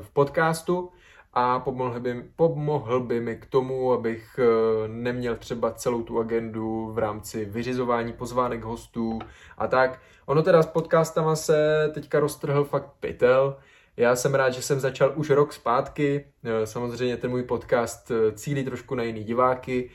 v 0.00 0.10
podcastu, 0.10 0.90
a 1.32 1.60
pomohl 1.60 2.00
by, 2.00 2.24
pomohl 2.36 3.00
by 3.00 3.20
mi 3.20 3.36
k 3.36 3.46
tomu, 3.46 3.92
abych 3.92 4.38
eh, 4.38 4.88
neměl 4.88 5.36
třeba 5.36 5.72
celou 5.72 6.02
tu 6.02 6.18
agendu 6.18 6.90
v 6.92 6.98
rámci 6.98 7.44
vyřizování 7.44 8.12
pozvánek 8.12 8.64
hostů 8.64 9.18
a 9.58 9.66
tak. 9.66 10.00
Ono 10.26 10.42
teda 10.42 10.62
s 10.62 10.66
podcastama 10.66 11.36
se 11.36 11.90
teďka 11.94 12.20
roztrhl 12.20 12.64
fakt 12.64 12.90
pytel. 13.00 13.56
Já 13.96 14.16
jsem 14.16 14.34
rád, 14.34 14.50
že 14.50 14.62
jsem 14.62 14.80
začal 14.80 15.12
už 15.16 15.30
rok 15.30 15.52
zpátky. 15.52 16.24
Eh, 16.44 16.66
samozřejmě 16.66 17.16
ten 17.16 17.30
můj 17.30 17.42
podcast 17.42 18.10
eh, 18.10 18.32
cílí 18.32 18.64
trošku 18.64 18.94
na 18.94 19.02
jiný 19.02 19.24
diváky. 19.24 19.90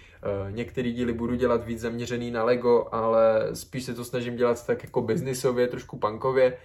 Některý 0.50 0.94
díly 0.94 1.14
budu 1.14 1.36
dělat 1.36 1.66
víc 1.66 1.80
zaměřený 1.80 2.32
na 2.32 2.44
Lego, 2.44 2.88
ale 2.92 3.50
spíš 3.54 3.84
se 3.84 3.94
to 3.94 4.06
snažím 4.06 4.36
dělat 4.36 4.68
tak 4.68 4.84
jako 4.84 5.02
biznisově, 5.02 5.68
trošku 5.68 6.00
punkově 6.00 6.58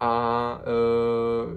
a 0.00 0.62
e, 0.62 0.66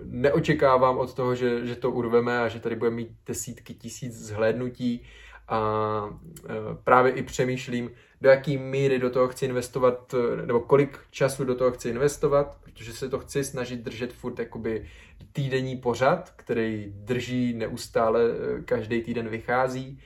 neočekávám 0.06 0.98
od 0.98 1.14
toho, 1.14 1.36
že, 1.36 1.66
že 1.66 1.76
to 1.76 1.92
urveme 1.92 2.40
a 2.40 2.48
že 2.48 2.60
tady 2.60 2.76
budeme 2.76 2.96
mít 2.96 3.10
desítky 3.26 3.74
tisíc 3.74 4.14
zhlédnutí 4.14 5.06
a 5.48 6.10
e, 6.50 6.54
právě 6.84 7.12
i 7.12 7.24
přemýšlím, 7.24 7.92
do 8.22 8.30
jaký 8.30 8.58
míry 8.58 9.00
do 9.00 9.10
toho 9.10 9.28
chci 9.28 9.46
investovat, 9.46 10.16
nebo 10.46 10.60
kolik 10.60 11.00
času 11.12 11.44
do 11.44 11.56
toho 11.56 11.72
chci 11.72 11.90
investovat, 11.90 12.58
protože 12.64 12.94
se 12.94 13.10
to 13.10 13.20
chci 13.20 13.44
snažit 13.44 13.80
držet 13.80 14.14
furt 14.14 14.40
jakoby 14.40 14.88
týdenní 15.34 15.78
pořad, 15.78 16.34
který 16.36 16.94
drží 16.96 17.54
neustále, 17.54 18.22
každý 18.66 19.02
týden 19.02 19.30
vychází. 19.30 20.00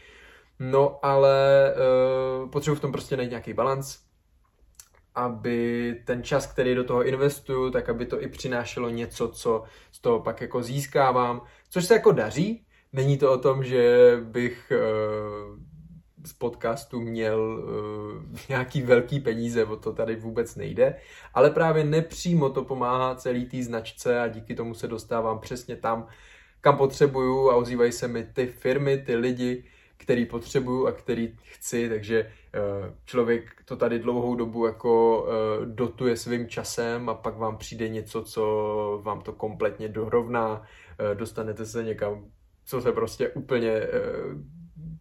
No 0.59 1.05
ale 1.05 1.67
e, 1.71 2.47
potřebuji 2.47 2.75
v 2.75 2.79
tom 2.79 2.91
prostě 2.91 3.17
najít 3.17 3.29
nějaký 3.29 3.53
balans 3.53 4.02
aby 5.15 5.95
ten 6.05 6.23
čas, 6.23 6.47
který 6.47 6.75
do 6.75 6.83
toho 6.83 7.03
investuju, 7.03 7.71
tak 7.71 7.89
aby 7.89 8.05
to 8.05 8.21
i 8.21 8.27
přinášelo 8.27 8.89
něco, 8.89 9.27
co 9.27 9.63
z 9.91 9.99
toho 9.99 10.19
pak 10.19 10.41
jako 10.41 10.63
získávám, 10.63 11.41
což 11.69 11.85
se 11.85 11.93
jako 11.93 12.11
daří. 12.11 12.65
Není 12.93 13.17
to 13.17 13.33
o 13.33 13.37
tom, 13.37 13.63
že 13.63 14.13
bych 14.23 14.71
uh, 14.71 15.59
z 16.25 16.33
podcastu 16.33 17.01
měl 17.01 17.39
uh, 17.41 18.39
nějaký 18.49 18.81
velký 18.81 19.19
peníze, 19.19 19.65
o 19.65 19.75
to 19.75 19.93
tady 19.93 20.15
vůbec 20.15 20.55
nejde, 20.55 20.95
ale 21.33 21.49
právě 21.49 21.83
nepřímo 21.83 22.49
to 22.49 22.63
pomáhá 22.63 23.15
celý 23.15 23.45
té 23.45 23.63
značce 23.63 24.21
a 24.21 24.27
díky 24.27 24.55
tomu 24.55 24.73
se 24.73 24.87
dostávám 24.87 25.39
přesně 25.39 25.75
tam, 25.75 26.07
kam 26.61 26.77
potřebuju 26.77 27.49
a 27.49 27.55
ozývají 27.55 27.91
se 27.91 28.07
mi 28.07 28.23
ty 28.23 28.47
firmy, 28.47 28.97
ty 28.97 29.15
lidi, 29.15 29.63
který 30.03 30.25
potřebuju 30.25 30.87
a 30.87 30.91
který 30.91 31.35
chci, 31.43 31.89
takže 31.89 32.19
eh, 32.19 32.59
člověk 33.05 33.43
to 33.65 33.75
tady 33.75 33.99
dlouhou 33.99 34.35
dobu 34.35 34.65
jako 34.65 35.25
eh, 35.27 35.65
dotuje 35.65 36.17
svým 36.17 36.47
časem 36.47 37.09
a 37.09 37.13
pak 37.13 37.37
vám 37.37 37.57
přijde 37.57 37.89
něco, 37.89 38.23
co 38.23 39.01
vám 39.03 39.21
to 39.21 39.33
kompletně 39.33 39.87
dorovná, 39.87 40.63
eh, 40.99 41.15
dostanete 41.15 41.65
se 41.65 41.83
někam, 41.83 42.25
co 42.65 42.81
se 42.81 42.91
prostě 42.91 43.29
úplně 43.29 43.87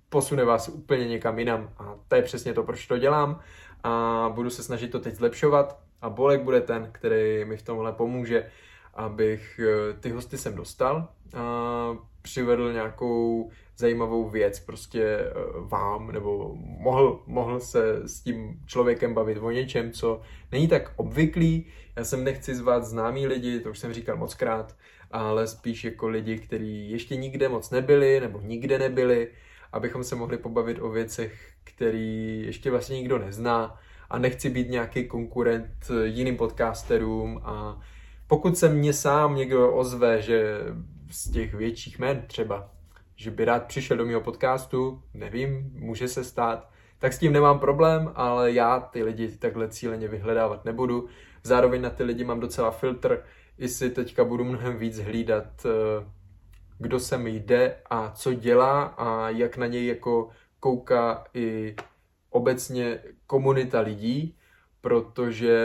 posune 0.09 0.45
vás 0.45 0.69
úplně 0.69 1.09
někam 1.09 1.39
jinam. 1.39 1.73
A 1.79 1.99
to 2.09 2.15
je 2.15 2.23
přesně 2.23 2.55
to, 2.55 2.63
proč 2.63 2.87
to 2.87 2.99
dělám. 2.99 3.41
A 3.83 4.33
budu 4.35 4.51
se 4.51 4.63
snažit 4.63 4.89
to 4.89 5.01
teď 5.01 5.15
zlepšovat. 5.15 5.79
A 6.03 6.11
Bolek 6.11 6.43
bude 6.43 6.61
ten, 6.61 6.89
který 6.93 7.45
mi 7.45 7.57
v 7.57 7.63
tomhle 7.63 7.93
pomůže, 7.93 8.51
abych 8.95 9.61
ty 10.01 10.11
hosty 10.11 10.39
sem 10.39 10.55
dostal 10.55 11.09
a 11.35 11.97
přivedl 12.23 12.73
nějakou 12.73 13.51
zajímavou 13.77 14.29
věc 14.29 14.61
prostě 14.61 15.03
eh, 15.03 15.33
vám, 15.57 16.13
nebo 16.13 16.55
mohl, 16.57 17.23
mohl 17.27 17.61
se 17.61 18.09
s 18.09 18.21
tím 18.21 18.61
člověkem 18.67 19.15
bavit 19.15 19.39
o 19.39 19.51
něčem, 19.51 19.93
co 19.93 20.21
není 20.53 20.69
tak 20.69 20.93
obvyklý. 20.97 21.67
Já 21.97 22.05
jsem 22.05 22.25
nechci 22.25 22.55
zvát 22.55 22.85
známý 22.85 23.27
lidi, 23.27 23.61
to 23.61 23.71
už 23.71 23.79
jsem 23.79 23.93
říkal 23.93 24.17
moc 24.17 24.35
krát, 24.35 24.77
ale 25.11 25.47
spíš 25.47 25.85
jako 25.85 26.09
lidi, 26.09 26.39
kteří 26.39 26.91
ještě 26.91 27.17
nikde 27.17 27.49
moc 27.49 27.71
nebyli, 27.71 28.21
nebo 28.21 28.41
nikde 28.41 28.79
nebyli, 28.79 29.29
abychom 29.73 30.05
se 30.05 30.15
mohli 30.15 30.39
pobavit 30.39 30.79
o 30.81 30.89
věcech, 30.89 31.53
který 31.65 32.43
ještě 32.47 32.71
vlastně 32.71 32.97
nikdo 32.97 33.19
nezná 33.19 33.81
a 34.11 34.19
nechci 34.19 34.51
být 34.51 34.71
nějaký 34.71 35.05
konkurent 35.05 35.91
jiným 36.05 36.37
podcasterům 36.37 37.41
a 37.45 37.81
pokud 38.33 38.59
se 38.59 38.69
mě 38.69 38.93
sám 38.93 39.37
někdo 39.37 39.73
ozve, 39.73 40.23
že 40.23 40.61
z 41.11 41.31
těch 41.31 41.55
větších 41.55 41.99
men 41.99 42.25
třeba, 42.27 42.71
že 43.17 43.31
by 43.31 43.45
rád 43.45 43.67
přišel 43.67 43.97
do 43.97 44.07
mého 44.07 44.21
podcastu, 44.21 45.03
nevím, 45.15 45.71
může 45.75 46.09
se 46.09 46.25
stát, 46.25 46.71
tak 46.99 47.13
s 47.13 47.19
tím 47.19 47.33
nemám 47.33 47.59
problém, 47.59 48.13
ale 48.15 48.53
já 48.53 48.81
ty 48.81 49.03
lidi 49.03 49.37
takhle 49.37 49.69
cíleně 49.69 50.09
vyhledávat 50.09 50.65
nebudu. 50.65 51.09
Zároveň 51.43 51.83
na 51.83 51.91
ty 51.91 52.05
lidi 52.05 52.25
mám 52.25 52.41
docela 52.41 52.71
filtr, 52.71 53.23
i 53.59 53.69
si 53.69 53.91
teďka 53.91 54.25
budu 54.25 54.45
mnohem 54.45 54.77
víc 54.77 54.99
hlídat, 54.99 55.67
eh, 55.67 56.07
kdo 56.79 57.01
se 57.01 57.19
mi 57.19 57.31
jde 57.31 57.77
a 57.91 58.11
co 58.11 58.35
dělá 58.35 58.83
a 58.83 59.29
jak 59.29 59.57
na 59.57 59.67
něj 59.67 59.87
jako 59.87 60.29
kouká 60.61 61.25
i 61.35 61.77
obecně 62.31 62.99
komunita 63.27 63.81
lidí, 63.81 64.37
protože 64.83 65.59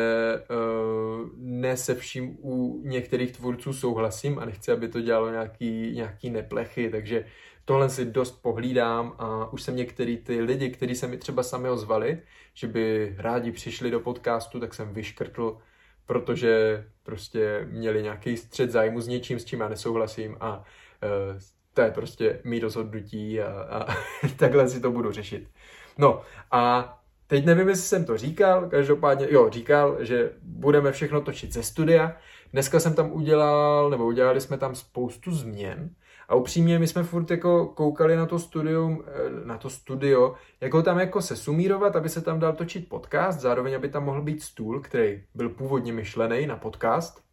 uh, 0.50 1.30
ne 1.38 1.78
se 1.78 1.96
vším 1.96 2.38
u 2.42 2.82
některých 2.86 3.32
tvůrců 3.32 3.74
souhlasím 3.74 4.40
a 4.40 4.46
nechci, 4.46 4.72
aby 4.72 4.88
to 4.88 5.02
dělalo 5.02 5.32
nějaký, 5.32 5.92
nějaký 5.96 6.30
neplechy, 6.30 6.90
takže 6.90 7.26
tohle 7.66 7.90
si 7.90 8.06
dost 8.06 8.42
pohlídám 8.42 9.16
a 9.18 9.54
už 9.54 9.62
jsem 9.62 9.76
některý 9.76 10.18
ty 10.18 10.42
lidi, 10.42 10.70
kteří 10.70 10.96
se 10.96 11.08
mi 11.08 11.18
třeba 11.18 11.44
sami 11.44 11.70
ozvali, 11.70 12.22
že 12.54 12.68
by 12.68 13.16
rádi 13.18 13.52
přišli 13.52 13.92
do 13.92 14.00
podcastu, 14.00 14.60
tak 14.60 14.74
jsem 14.74 14.94
vyškrtl, 14.94 15.58
protože 16.06 16.84
prostě 17.04 17.68
měli 17.72 18.04
nějaký 18.04 18.38
střed 18.38 18.72
zájmu 18.72 19.02
s 19.02 19.08
něčím, 19.08 19.40
s 19.40 19.46
čím 19.46 19.60
já 19.60 19.70
nesouhlasím 19.70 20.38
a 20.40 20.58
uh, 20.58 21.40
to 21.74 21.82
je 21.82 21.92
prostě 21.92 22.42
mý 22.44 22.60
rozhodnutí 22.60 23.42
a, 23.42 23.48
a 23.48 23.96
takhle 24.38 24.70
si 24.70 24.82
to 24.82 24.92
budu 24.92 25.12
řešit. 25.12 25.50
No 25.98 26.22
a 26.52 26.94
Teď 27.28 27.46
nevím, 27.46 27.70
jestli 27.70 27.88
jsem 27.88 28.06
to 28.06 28.18
říkal, 28.18 28.70
každopádně, 28.70 29.28
jo, 29.30 29.50
říkal, 29.50 29.98
že 30.00 30.32
budeme 30.42 30.92
všechno 30.92 31.22
točit 31.22 31.54
ze 31.54 31.64
studia. 31.64 32.18
Dneska 32.54 32.80
jsem 32.80 32.94
tam 32.94 33.12
udělal, 33.12 33.90
nebo 33.90 34.06
udělali 34.06 34.42
jsme 34.42 34.58
tam 34.58 34.76
spoustu 34.76 35.32
změn. 35.32 35.90
A 36.30 36.36
upřímně, 36.36 36.80
my 36.80 36.88
jsme 36.88 37.04
furt 37.04 37.32
jako 37.32 37.66
koukali 37.66 38.16
na 38.16 38.26
to 38.26 38.40
studium, 38.40 39.04
eh, 39.08 39.46
na 39.46 39.58
to 39.58 39.70
studio, 39.70 40.36
jako 40.62 40.82
tam 40.82 41.00
jako 41.00 41.22
se 41.22 41.36
sumírovat, 41.36 41.96
aby 41.96 42.10
se 42.10 42.22
tam 42.22 42.40
dal 42.40 42.54
točit 42.54 42.90
podcast, 42.90 43.40
zároveň 43.40 43.76
aby 43.76 43.90
tam 43.90 44.06
mohl 44.06 44.22
být 44.22 44.42
stůl, 44.42 44.80
který 44.82 45.24
byl 45.36 45.50
původně 45.50 45.94
myšlený 45.94 46.48
na 46.48 46.56
podcast, 46.56 47.27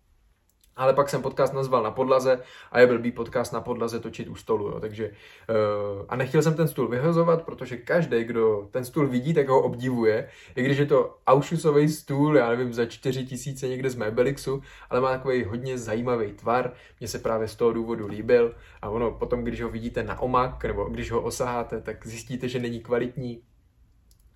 ale 0.77 0.93
pak 0.93 1.09
jsem 1.09 1.23
podcast 1.23 1.55
nazval 1.55 1.83
na 1.83 1.91
podlaze 1.91 2.41
a 2.73 2.81
je 2.81 2.87
blbý 2.87 3.13
podcast 3.13 3.53
na 3.53 3.61
podlaze 3.61 4.01
točit 4.01 4.29
u 4.29 4.35
stolu, 4.35 4.69
jo. 4.69 4.81
takže 4.81 5.11
uh, 5.11 6.05
a 6.09 6.17
nechtěl 6.17 6.43
jsem 6.43 6.55
ten 6.55 6.69
stůl 6.69 6.89
vyhazovat, 6.89 7.43
protože 7.43 7.77
každý, 7.77 8.25
kdo 8.25 8.69
ten 8.71 8.85
stůl 8.85 9.07
vidí, 9.07 9.35
tak 9.35 9.49
ho 9.49 9.63
obdivuje, 9.63 10.29
i 10.57 10.63
když 10.63 10.79
je 10.79 10.87
to 10.87 11.19
Auschwitzový 11.27 11.89
stůl, 11.89 12.37
já 12.37 12.51
nevím, 12.51 12.73
za 12.73 12.87
4 12.87 13.25
tisíce 13.25 13.69
někde 13.69 13.91
z 13.91 13.97
Mebelixu, 13.97 14.63
ale 14.91 15.01
má 15.01 15.13
takový 15.13 15.45
hodně 15.45 15.79
zajímavý 15.79 16.33
tvar, 16.33 16.73
mně 17.01 17.09
se 17.09 17.19
právě 17.19 17.49
z 17.49 17.57
toho 17.57 17.73
důvodu 17.73 18.07
líbil 18.07 18.55
a 18.83 18.89
ono 18.89 19.11
potom, 19.11 19.45
když 19.45 19.63
ho 19.63 19.69
vidíte 19.69 20.03
na 20.03 20.21
omak, 20.21 20.65
nebo 20.65 20.85
když 20.85 21.11
ho 21.11 21.23
osaháte, 21.23 21.81
tak 21.81 22.07
zjistíte, 22.07 22.49
že 22.49 22.59
není 22.59 22.81
kvalitní, 22.81 23.43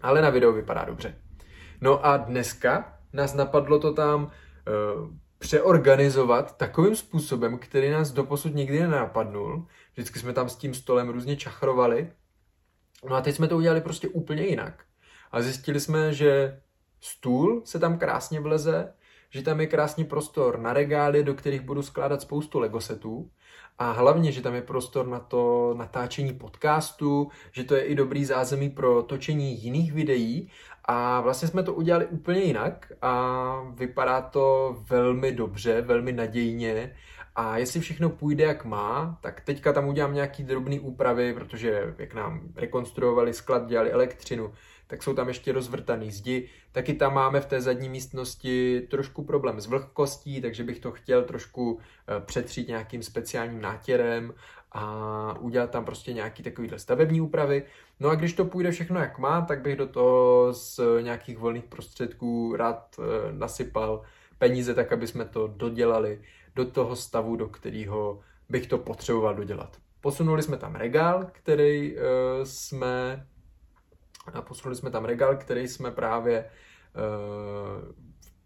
ale 0.00 0.22
na 0.22 0.30
videu 0.30 0.52
vypadá 0.52 0.84
dobře. 0.84 1.14
No 1.80 2.06
a 2.06 2.16
dneska 2.16 2.98
nás 3.12 3.34
napadlo 3.34 3.78
to 3.78 3.92
tam 3.92 4.24
uh, 4.24 5.08
přeorganizovat 5.38 6.56
takovým 6.56 6.96
způsobem, 6.96 7.58
který 7.58 7.90
nás 7.90 8.10
doposud 8.10 8.54
nikdy 8.54 8.80
nenapadnul. 8.80 9.66
Vždycky 9.92 10.18
jsme 10.18 10.32
tam 10.32 10.48
s 10.48 10.56
tím 10.56 10.74
stolem 10.74 11.08
různě 11.08 11.36
čachrovali. 11.36 12.12
No 13.08 13.16
a 13.16 13.20
teď 13.20 13.34
jsme 13.34 13.48
to 13.48 13.56
udělali 13.56 13.80
prostě 13.80 14.08
úplně 14.08 14.42
jinak. 14.42 14.84
A 15.32 15.42
zjistili 15.42 15.80
jsme, 15.80 16.14
že 16.14 16.60
stůl 17.00 17.62
se 17.64 17.78
tam 17.78 17.98
krásně 17.98 18.40
vleze, 18.40 18.92
že 19.30 19.42
tam 19.42 19.60
je 19.60 19.66
krásný 19.66 20.04
prostor 20.04 20.58
na 20.58 20.72
regály, 20.72 21.24
do 21.24 21.34
kterých 21.34 21.60
budu 21.60 21.82
skládat 21.82 22.22
spoustu 22.22 22.58
legosetů 22.58 23.30
a 23.78 23.92
hlavně, 23.92 24.32
že 24.32 24.42
tam 24.42 24.54
je 24.54 24.62
prostor 24.62 25.06
na 25.06 25.20
to 25.20 25.74
natáčení 25.76 26.32
podcastu, 26.32 27.30
že 27.52 27.64
to 27.64 27.74
je 27.74 27.82
i 27.82 27.94
dobrý 27.94 28.24
zázemí 28.24 28.70
pro 28.70 29.02
točení 29.02 29.62
jiných 29.62 29.92
videí 29.92 30.50
a 30.90 31.20
vlastně 31.20 31.48
jsme 31.48 31.62
to 31.62 31.74
udělali 31.74 32.06
úplně 32.06 32.40
jinak 32.40 32.92
a 33.02 33.62
vypadá 33.74 34.20
to 34.20 34.76
velmi 34.90 35.32
dobře, 35.32 35.80
velmi 35.80 36.12
nadějně 36.12 36.94
a 37.36 37.58
jestli 37.58 37.80
všechno 37.80 38.10
půjde 38.10 38.44
jak 38.44 38.64
má, 38.64 39.18
tak 39.20 39.40
teďka 39.40 39.72
tam 39.72 39.88
udělám 39.88 40.14
nějaký 40.14 40.42
drobný 40.42 40.80
úpravy, 40.80 41.34
protože 41.34 41.94
jak 41.98 42.14
nám 42.14 42.40
rekonstruovali 42.56 43.34
sklad, 43.34 43.66
dělali 43.66 43.90
elektřinu, 43.90 44.52
tak 44.86 45.02
jsou 45.02 45.14
tam 45.14 45.28
ještě 45.28 45.52
rozvrtaný 45.52 46.10
zdi. 46.10 46.48
Taky 46.72 46.94
tam 46.94 47.14
máme 47.14 47.40
v 47.40 47.46
té 47.46 47.60
zadní 47.60 47.88
místnosti 47.88 48.80
trošku 48.90 49.24
problém 49.24 49.60
s 49.60 49.66
vlhkostí, 49.66 50.40
takže 50.40 50.64
bych 50.64 50.78
to 50.78 50.92
chtěl 50.92 51.22
trošku 51.22 51.78
eh, 51.78 52.20
přetřít 52.20 52.68
nějakým 52.68 53.02
speciálním 53.02 53.60
nátěrem 53.60 54.34
a 54.72 55.34
udělat 55.40 55.70
tam 55.70 55.84
prostě 55.84 56.12
nějaký 56.12 56.42
takovýhle 56.42 56.78
stavební 56.78 57.20
úpravy. 57.20 57.62
No 58.00 58.08
a 58.08 58.14
když 58.14 58.32
to 58.32 58.44
půjde 58.44 58.70
všechno 58.70 59.00
jak 59.00 59.18
má, 59.18 59.40
tak 59.40 59.62
bych 59.62 59.76
do 59.76 59.86
toho 59.86 60.52
z 60.54 60.80
nějakých 61.00 61.38
volných 61.38 61.64
prostředků 61.64 62.56
rád 62.56 62.96
eh, 62.98 63.32
nasypal 63.32 64.02
peníze, 64.38 64.74
tak 64.74 64.92
aby 64.92 65.06
jsme 65.06 65.24
to 65.24 65.46
dodělali 65.46 66.22
do 66.54 66.64
toho 66.64 66.96
stavu, 66.96 67.36
do 67.36 67.48
kterého 67.48 68.20
bych 68.48 68.66
to 68.66 68.78
potřeboval 68.78 69.34
dodělat. 69.34 69.76
Posunuli 70.00 70.42
jsme 70.42 70.56
tam 70.56 70.74
regál, 70.74 71.26
který 71.32 71.96
uh, 71.96 72.02
jsme 72.44 73.26
a 74.32 74.42
posunuli 74.42 74.76
jsme 74.76 74.90
tam 74.90 75.04
regál, 75.04 75.36
který 75.36 75.68
jsme 75.68 75.90
právě 75.90 76.44
uh, 76.44 77.94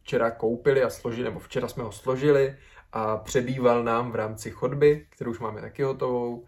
včera 0.02 0.30
koupili 0.30 0.82
a 0.82 0.90
složili, 0.90 1.24
nebo 1.24 1.40
včera 1.40 1.68
jsme 1.68 1.82
ho 1.82 1.92
složili 1.92 2.56
a 2.92 3.16
přebýval 3.16 3.84
nám 3.84 4.12
v 4.12 4.14
rámci 4.14 4.50
chodby, 4.50 5.06
kterou 5.10 5.30
už 5.30 5.38
máme 5.38 5.60
taky 5.60 5.82
hotovou. 5.82 6.44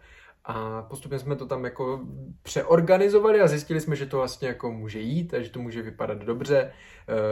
A 0.47 0.81
postupně 0.81 1.19
jsme 1.19 1.35
to 1.35 1.45
tam 1.45 1.65
jako 1.65 2.01
přeorganizovali 2.43 3.41
a 3.41 3.47
zjistili 3.47 3.81
jsme, 3.81 3.95
že 3.95 4.05
to 4.05 4.17
vlastně 4.17 4.47
jako 4.47 4.71
může 4.71 4.99
jít 4.99 5.33
a 5.33 5.41
že 5.41 5.49
to 5.49 5.59
může 5.59 5.81
vypadat 5.81 6.17
dobře. 6.17 6.73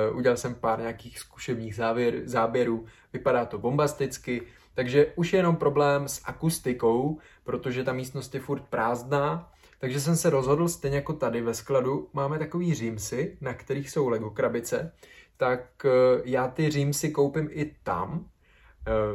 Uh, 0.10 0.18
udělal 0.18 0.38
jsem 0.38 0.56
pár 0.56 0.80
nějakých 0.80 1.20
zkušebních 1.20 1.76
záběr, 1.76 2.22
záběrů, 2.26 2.86
vypadá 3.14 3.46
to 3.46 3.58
bombasticky, 3.58 4.42
takže 4.74 5.08
už 5.16 5.34
je 5.34 5.40
jenom 5.40 5.56
problém 5.56 6.08
s 6.08 6.22
akustikou, 6.26 7.20
protože 7.44 7.84
ta 7.84 7.94
místnost 7.94 8.34
je 8.34 8.42
furt 8.42 8.64
prázdná, 8.70 9.52
takže 9.80 10.00
jsem 10.00 10.16
se 10.16 10.30
rozhodl, 10.30 10.68
stejně 10.68 10.98
jako 10.98 11.14
tady 11.14 11.42
ve 11.42 11.54
skladu, 11.54 12.10
máme 12.14 12.40
takový 12.40 12.74
římsy, 12.74 13.38
na 13.42 13.54
kterých 13.54 13.90
jsou 13.90 14.10
Lego 14.10 14.30
krabice, 14.30 14.92
tak 15.38 15.86
uh, 15.86 16.22
já 16.26 16.48
ty 16.48 16.70
římsy 16.70 17.12
koupím 17.12 17.50
i 17.52 17.76
tam, 17.84 18.26
Eh, 18.26 18.33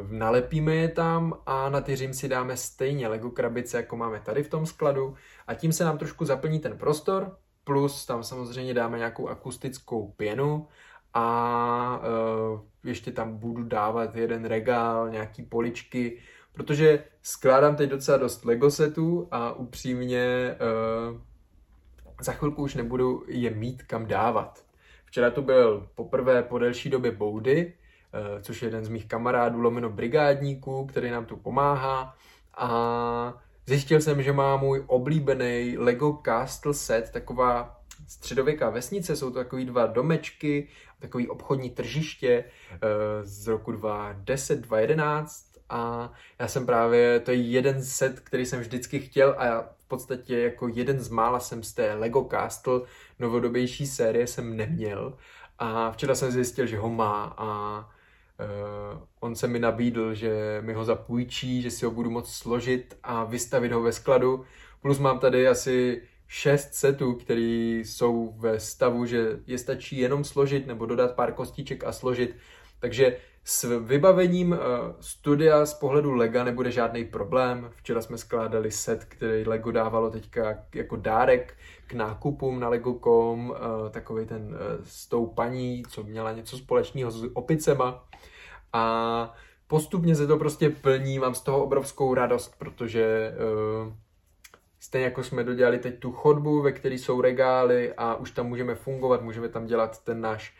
nalepíme 0.09 0.75
je 0.75 0.87
tam 0.87 1.33
a 1.45 1.69
na 1.69 1.81
ty 1.81 1.95
římsy 1.95 2.27
dáme 2.27 2.57
stejně 2.57 3.07
Lego 3.07 3.31
krabice, 3.31 3.77
jako 3.77 3.97
máme 3.97 4.19
tady 4.19 4.43
v 4.43 4.49
tom 4.49 4.65
skladu 4.65 5.15
a 5.47 5.53
tím 5.53 5.71
se 5.71 5.83
nám 5.83 5.97
trošku 5.97 6.25
zaplní 6.25 6.59
ten 6.59 6.77
prostor, 6.77 7.37
plus 7.63 8.05
tam 8.05 8.23
samozřejmě 8.23 8.73
dáme 8.73 8.97
nějakou 8.97 9.27
akustickou 9.27 10.07
pěnu 10.17 10.67
a 11.13 12.01
uh, 12.53 12.59
ještě 12.83 13.11
tam 13.11 13.37
budu 13.37 13.63
dávat 13.63 14.15
jeden 14.15 14.45
regál, 14.45 15.09
nějaký 15.09 15.43
poličky, 15.43 16.19
protože 16.53 17.03
skládám 17.21 17.75
teď 17.75 17.89
docela 17.89 18.17
dost 18.17 18.45
Lego 18.45 18.71
setů 18.71 19.27
a 19.31 19.53
upřímně 19.53 20.55
uh, 21.11 21.19
za 22.21 22.31
chvilku 22.31 22.63
už 22.63 22.75
nebudu 22.75 23.23
je 23.27 23.49
mít 23.49 23.83
kam 23.83 24.05
dávat. 24.05 24.65
Včera 25.05 25.31
tu 25.31 25.41
byl 25.41 25.89
poprvé 25.95 26.43
po 26.43 26.59
delší 26.59 26.89
době 26.89 27.11
Boudy, 27.11 27.73
Eh, 27.73 27.78
což 28.41 28.61
je 28.61 28.67
jeden 28.67 28.85
z 28.85 28.89
mých 28.89 29.05
kamarádů, 29.05 29.61
lomeno 29.61 29.89
brigádníků, 29.89 30.85
který 30.85 31.11
nám 31.11 31.25
tu 31.25 31.37
pomáhá. 31.37 32.15
A 32.57 33.33
zjistil 33.67 34.01
jsem, 34.01 34.23
že 34.23 34.33
má 34.33 34.57
můj 34.57 34.83
oblíbený 34.87 35.75
Lego 35.77 36.21
Castle 36.25 36.73
set, 36.73 37.09
taková 37.11 37.79
středověká 38.07 38.69
vesnice, 38.69 39.15
jsou 39.15 39.29
to 39.29 39.39
takový 39.39 39.65
dva 39.65 39.85
domečky, 39.85 40.67
takový 40.99 41.27
obchodní 41.27 41.69
tržiště 41.69 42.43
eh, 42.71 42.77
z 43.23 43.47
roku 43.47 43.71
2010, 43.71 44.61
2011 44.61 45.45
a 45.69 46.13
já 46.39 46.47
jsem 46.47 46.65
právě, 46.65 47.19
to 47.19 47.31
je 47.31 47.37
jeden 47.37 47.83
set, 47.83 48.19
který 48.19 48.45
jsem 48.45 48.59
vždycky 48.59 48.99
chtěl 48.99 49.35
a 49.37 49.45
já 49.45 49.61
v 49.61 49.87
podstatě 49.87 50.39
jako 50.39 50.67
jeden 50.67 50.99
z 50.99 51.09
mála 51.09 51.39
jsem 51.39 51.63
z 51.63 51.73
té 51.73 51.93
Lego 51.93 52.27
Castle 52.31 52.81
novodobější 53.19 53.87
série 53.87 54.27
jsem 54.27 54.57
neměl 54.57 55.17
a 55.59 55.91
včera 55.91 56.15
jsem 56.15 56.31
zjistil, 56.31 56.65
že 56.65 56.77
ho 56.77 56.89
má 56.89 57.33
a 57.37 57.89
Uh, 58.39 58.99
on 59.19 59.35
se 59.35 59.47
mi 59.47 59.59
nabídl, 59.59 60.13
že 60.13 60.61
mi 60.61 60.73
ho 60.73 60.85
zapůjčí, 60.85 61.61
že 61.61 61.71
si 61.71 61.85
ho 61.85 61.91
budu 61.91 62.09
moct 62.09 62.33
složit 62.33 62.97
a 63.03 63.23
vystavit 63.23 63.71
ho 63.71 63.81
ve 63.81 63.91
skladu. 63.91 64.45
Plus 64.81 64.99
mám 64.99 65.19
tady 65.19 65.47
asi 65.47 66.01
šest 66.27 66.73
setů, 66.73 67.13
které 67.13 67.81
jsou 67.85 68.33
ve 68.37 68.59
stavu, 68.59 69.05
že 69.05 69.39
je 69.47 69.57
stačí 69.57 69.97
jenom 69.97 70.23
složit 70.23 70.67
nebo 70.67 70.85
dodat 70.85 71.15
pár 71.15 71.33
kostiček 71.33 71.83
a 71.83 71.91
složit. 71.91 72.35
Takže 72.79 73.17
s 73.43 73.79
vybavením 73.79 74.51
uh, 74.51 74.57
studia 74.99 75.65
z 75.65 75.73
pohledu 75.73 76.13
Lega 76.13 76.43
nebude 76.43 76.71
žádný 76.71 77.05
problém. 77.05 77.71
Včera 77.75 78.01
jsme 78.01 78.17
skládali 78.17 78.71
set, 78.71 79.05
který 79.05 79.45
Lego 79.45 79.71
dávalo 79.71 80.09
teďka 80.09 80.55
jako 80.75 80.95
dárek 80.95 81.57
k 81.87 81.93
nákupům 81.93 82.59
na 82.59 82.69
Lego.com, 82.69 83.49
uh, 83.49 83.55
takový 83.89 84.25
ten 84.25 84.41
uh, 84.41 84.83
s 84.83 85.07
tou 85.07 85.25
paní, 85.25 85.83
co 85.89 86.03
měla 86.03 86.31
něco 86.31 86.57
společného 86.57 87.11
s 87.11 87.31
opicema. 87.33 88.03
A 88.73 89.33
postupně 89.67 90.15
se 90.15 90.27
to 90.27 90.37
prostě 90.37 90.69
plní, 90.69 91.19
mám 91.19 91.35
z 91.35 91.41
toho 91.41 91.63
obrovskou 91.63 92.13
radost, 92.13 92.55
protože 92.57 93.33
stejně 94.79 95.05
jako 95.05 95.23
jsme 95.23 95.43
dodělali 95.43 95.79
teď 95.79 95.99
tu 95.99 96.11
chodbu, 96.11 96.61
ve 96.61 96.71
které 96.71 96.95
jsou 96.95 97.21
regály 97.21 97.93
a 97.97 98.15
už 98.15 98.31
tam 98.31 98.47
můžeme 98.47 98.75
fungovat, 98.75 99.21
můžeme 99.21 99.49
tam 99.49 99.65
dělat 99.65 100.03
ten 100.03 100.21
náš 100.21 100.55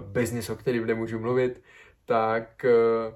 business, 0.00 0.50
o 0.50 0.56
kterém 0.56 0.86
nemůžu 0.86 1.18
mluvit, 1.18 1.62
tak 2.08 2.64
uh, 2.64 3.14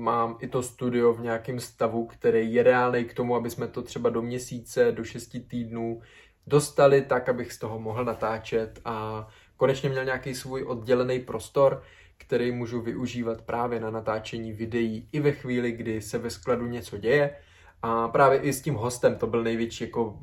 mám 0.00 0.38
i 0.40 0.48
to 0.48 0.62
studio 0.62 1.12
v 1.12 1.20
nějakém 1.20 1.60
stavu, 1.60 2.06
který 2.06 2.54
je 2.54 2.62
reálný 2.62 3.04
k 3.04 3.14
tomu, 3.14 3.36
aby 3.36 3.50
jsme 3.50 3.68
to 3.68 3.82
třeba 3.82 4.10
do 4.10 4.22
měsíce, 4.22 4.92
do 4.92 5.04
šesti 5.04 5.40
týdnů 5.40 6.00
dostali 6.46 7.02
tak, 7.02 7.28
abych 7.28 7.52
z 7.52 7.58
toho 7.58 7.78
mohl 7.78 8.04
natáčet 8.04 8.80
a 8.84 9.26
konečně 9.56 9.88
měl 9.88 10.04
nějaký 10.04 10.34
svůj 10.34 10.62
oddělený 10.62 11.20
prostor, 11.20 11.82
který 12.16 12.52
můžu 12.52 12.80
využívat 12.80 13.42
právě 13.42 13.80
na 13.80 13.90
natáčení 13.90 14.52
videí 14.52 15.08
i 15.12 15.20
ve 15.20 15.32
chvíli, 15.32 15.72
kdy 15.72 16.00
se 16.00 16.18
ve 16.18 16.30
skladu 16.30 16.66
něco 16.66 16.98
děje. 16.98 17.36
A 17.82 18.08
právě 18.08 18.38
i 18.38 18.52
s 18.52 18.62
tím 18.62 18.74
hostem 18.74 19.16
to 19.16 19.26
byl 19.26 19.42
největší, 19.42 19.84
jako, 19.84 20.18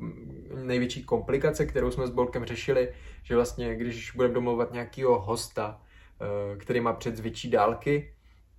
největší 0.64 1.04
komplikace, 1.04 1.66
kterou 1.66 1.90
jsme 1.90 2.06
s 2.06 2.10
Bolkem 2.10 2.44
řešili, 2.44 2.92
že 3.22 3.34
vlastně, 3.34 3.76
když 3.76 4.10
budeme 4.10 4.34
domluvat 4.34 4.72
nějakého 4.72 5.20
hosta, 5.20 5.80
eh, 5.80 5.83
který 6.58 6.80
má 6.80 6.92
před 6.92 7.16
zvětší 7.16 7.50
dálky, 7.50 8.14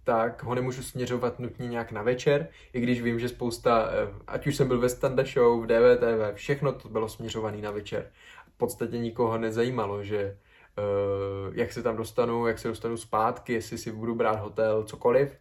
tak 0.05 0.43
ho 0.43 0.55
nemůžu 0.55 0.83
směřovat 0.83 1.39
nutně 1.39 1.67
nějak 1.67 1.91
na 1.91 2.01
večer, 2.01 2.47
i 2.73 2.81
když 2.81 3.01
vím, 3.01 3.19
že 3.19 3.29
spousta, 3.29 3.89
eh, 3.91 4.13
ať 4.27 4.47
už 4.47 4.55
jsem 4.55 4.67
byl 4.67 4.79
ve 4.79 4.89
Standa 4.89 5.23
Show, 5.23 5.63
v 5.63 5.65
DVTV, 5.65 6.35
všechno 6.35 6.71
to 6.71 6.89
bylo 6.89 7.09
směřované 7.09 7.57
na 7.57 7.71
večer. 7.71 8.11
V 8.47 8.57
podstatě 8.57 8.97
nikoho 8.97 9.37
nezajímalo, 9.37 10.03
že 10.03 10.37
uh, 10.77 11.55
jak 11.55 11.73
se 11.73 11.83
tam 11.83 11.97
dostanu, 11.97 12.47
jak 12.47 12.59
se 12.59 12.67
dostanu 12.67 12.97
zpátky, 12.97 13.53
jestli 13.53 13.77
si 13.77 13.91
budu 13.91 14.15
brát 14.15 14.39
hotel, 14.39 14.83
cokoliv. 14.83 15.39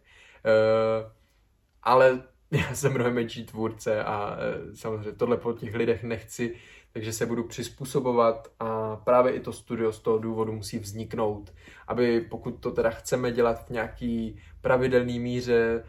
Ale 1.83 2.23
já 2.51 2.75
jsem 2.75 2.93
mnohem 2.93 3.13
menší 3.13 3.45
tvůrce 3.45 4.03
a 4.03 4.37
samozřejmě 4.73 5.11
tohle 5.11 5.37
po 5.37 5.53
těch 5.53 5.75
lidech 5.75 6.03
nechci, 6.03 6.55
takže 6.95 7.13
se 7.13 7.25
budu 7.25 7.43
přizpůsobovat 7.43 8.47
a 8.59 8.95
právě 8.95 9.33
i 9.33 9.39
to 9.39 9.53
studio 9.53 9.91
z 9.91 9.99
toho 9.99 10.17
důvodu 10.17 10.51
musí 10.51 10.79
vzniknout, 10.79 11.53
aby 11.87 12.21
pokud 12.21 12.51
to 12.51 12.71
teda 12.71 12.89
chceme 12.89 13.31
dělat 13.31 13.65
v 13.65 13.69
nějaký 13.69 14.39
pravidelný 14.61 15.19
míře, 15.19 15.83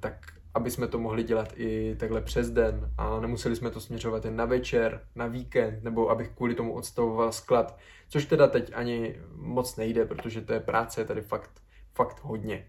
tak 0.00 0.14
aby 0.54 0.70
jsme 0.70 0.86
to 0.88 0.98
mohli 0.98 1.22
dělat 1.22 1.48
i 1.56 1.96
takhle 2.00 2.20
přes 2.20 2.50
den 2.50 2.90
a 2.98 3.20
nemuseli 3.20 3.56
jsme 3.56 3.70
to 3.70 3.80
směřovat 3.80 4.24
jen 4.24 4.36
na 4.36 4.44
večer, 4.44 5.00
na 5.14 5.26
víkend, 5.26 5.84
nebo 5.84 6.10
abych 6.10 6.28
kvůli 6.28 6.54
tomu 6.54 6.72
odstavoval 6.72 7.32
sklad, 7.32 7.78
což 8.08 8.26
teda 8.26 8.46
teď 8.46 8.72
ani 8.74 9.16
moc 9.34 9.76
nejde, 9.76 10.04
protože 10.04 10.40
to 10.40 10.52
je 10.52 10.60
práce 10.60 11.00
je 11.00 11.04
tady 11.04 11.20
fakt, 11.20 11.50
fakt 11.94 12.20
hodně. 12.22 12.66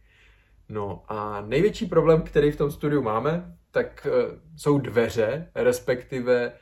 No 0.69 1.03
a 1.07 1.41
největší 1.41 1.86
problém, 1.86 2.21
který 2.21 2.51
v 2.51 2.57
tom 2.57 2.71
studiu 2.71 3.01
máme, 3.01 3.57
tak 3.71 4.07
uh, 4.09 4.38
jsou 4.57 4.77
dveře, 4.77 5.51
respektive 5.55 6.53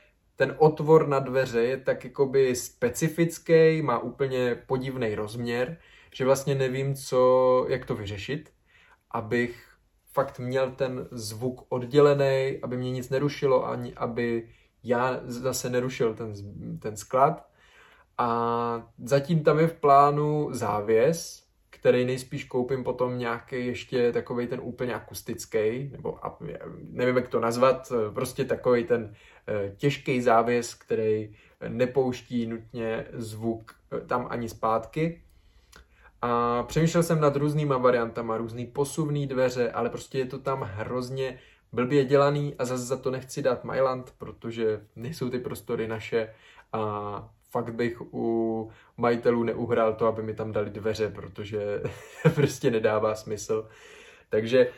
ten 0.42 0.54
otvor 0.58 1.08
na 1.08 1.18
dveře 1.18 1.62
je 1.62 1.76
tak 1.76 2.04
jakoby 2.04 2.56
specifický, 2.56 3.82
má 3.82 3.98
úplně 3.98 4.54
podivný 4.66 5.14
rozměr, 5.14 5.78
že 6.14 6.24
vlastně 6.24 6.54
nevím, 6.54 6.94
co, 6.94 7.66
jak 7.68 7.84
to 7.84 7.94
vyřešit, 7.94 8.50
abych 9.10 9.66
fakt 10.12 10.38
měl 10.38 10.70
ten 10.70 11.08
zvuk 11.10 11.66
oddělený, 11.68 12.58
aby 12.62 12.76
mě 12.76 12.90
nic 12.90 13.10
nerušilo, 13.10 13.68
ani 13.68 13.94
aby 13.94 14.48
já 14.84 15.20
zase 15.24 15.70
nerušil 15.70 16.14
ten, 16.14 16.34
ten 16.78 16.96
sklad. 16.96 17.48
A 18.18 18.90
zatím 19.04 19.42
tam 19.42 19.58
je 19.58 19.68
v 19.68 19.74
plánu 19.74 20.48
závěs, 20.52 21.41
který 21.82 22.04
nejspíš 22.04 22.44
koupím 22.44 22.84
potom 22.84 23.18
nějaký 23.18 23.66
ještě 23.66 24.12
takový 24.12 24.46
ten 24.46 24.60
úplně 24.62 24.94
akustický, 24.94 25.88
nebo 25.92 26.18
nevím, 26.90 27.16
jak 27.16 27.28
to 27.28 27.40
nazvat, 27.40 27.92
prostě 28.14 28.44
takový 28.44 28.84
ten 28.84 29.14
eh, 29.48 29.74
těžký 29.76 30.20
závěs, 30.20 30.74
který 30.74 31.36
nepouští 31.68 32.46
nutně 32.46 33.06
zvuk 33.12 33.74
eh, 33.92 34.00
tam 34.00 34.26
ani 34.30 34.48
zpátky. 34.48 35.22
A 36.22 36.62
přemýšlel 36.62 37.02
jsem 37.02 37.20
nad 37.20 37.36
různýma 37.36 37.76
variantama, 37.76 38.36
různý 38.36 38.66
posuvný 38.66 39.26
dveře, 39.26 39.72
ale 39.72 39.90
prostě 39.90 40.18
je 40.18 40.26
to 40.26 40.38
tam 40.38 40.62
hrozně 40.62 41.38
blbě 41.72 42.04
dělaný 42.04 42.54
a 42.58 42.64
zase 42.64 42.84
za 42.84 42.96
to 42.96 43.10
nechci 43.10 43.42
dát 43.42 43.64
Myland, 43.64 44.14
protože 44.18 44.80
nejsou 44.96 45.30
ty 45.30 45.38
prostory 45.38 45.88
naše 45.88 46.34
a 46.72 47.34
fakt 47.52 47.74
bych 47.74 48.00
u 48.12 48.70
majitelů 48.96 49.42
neuhrál 49.42 49.94
to, 49.94 50.06
aby 50.06 50.22
mi 50.22 50.34
tam 50.34 50.52
dali 50.52 50.70
dveře, 50.70 51.10
protože 51.10 51.82
prostě 52.34 52.70
nedává 52.70 53.14
smysl. 53.14 53.68
Takže 54.28 54.60
e, 54.60 54.68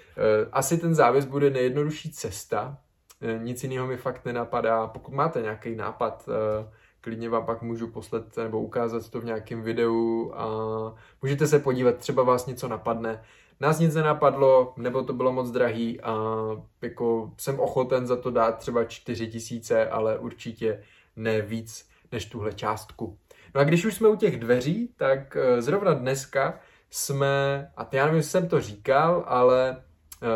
asi 0.52 0.78
ten 0.78 0.94
závěs 0.94 1.24
bude 1.24 1.50
nejjednodušší 1.50 2.12
cesta, 2.12 2.78
e, 3.20 3.38
nic 3.38 3.62
jiného 3.62 3.86
mi 3.86 3.96
fakt 3.96 4.24
nenapadá. 4.24 4.86
Pokud 4.86 5.14
máte 5.14 5.42
nějaký 5.42 5.74
nápad, 5.74 6.28
e, 6.28 6.72
klidně 7.00 7.28
vám 7.28 7.46
pak 7.46 7.62
můžu 7.62 7.86
poslat 7.88 8.36
nebo 8.36 8.60
ukázat 8.60 9.08
to 9.08 9.20
v 9.20 9.24
nějakém 9.24 9.62
videu 9.62 10.32
a 10.34 10.46
můžete 11.22 11.46
se 11.46 11.58
podívat, 11.58 11.96
třeba 11.96 12.22
vás 12.22 12.46
něco 12.46 12.68
napadne. 12.68 13.22
Nás 13.60 13.78
nic 13.78 13.94
nenapadlo, 13.94 14.74
nebo 14.76 15.02
to 15.02 15.12
bylo 15.12 15.32
moc 15.32 15.50
drahý 15.50 16.00
a 16.00 16.14
jako 16.82 17.32
jsem 17.38 17.60
ochoten 17.60 18.06
za 18.06 18.16
to 18.16 18.30
dát 18.30 18.58
třeba 18.58 18.84
4 18.84 19.26
tisíce, 19.26 19.88
ale 19.88 20.18
určitě 20.18 20.82
ne 21.16 21.42
víc 21.42 21.93
než 22.14 22.26
tuhle 22.26 22.52
částku. 22.52 23.18
No 23.54 23.60
a 23.60 23.64
když 23.64 23.84
už 23.84 23.94
jsme 23.94 24.08
u 24.08 24.16
těch 24.16 24.40
dveří, 24.40 24.94
tak 24.96 25.36
eh, 25.36 25.62
zrovna 25.62 25.94
dneska 25.94 26.60
jsme, 26.90 27.66
a 27.76 27.88
já 27.92 28.06
nevím, 28.06 28.22
jsem 28.22 28.48
to 28.48 28.60
říkal, 28.60 29.24
ale 29.26 29.76
eh, 30.22 30.26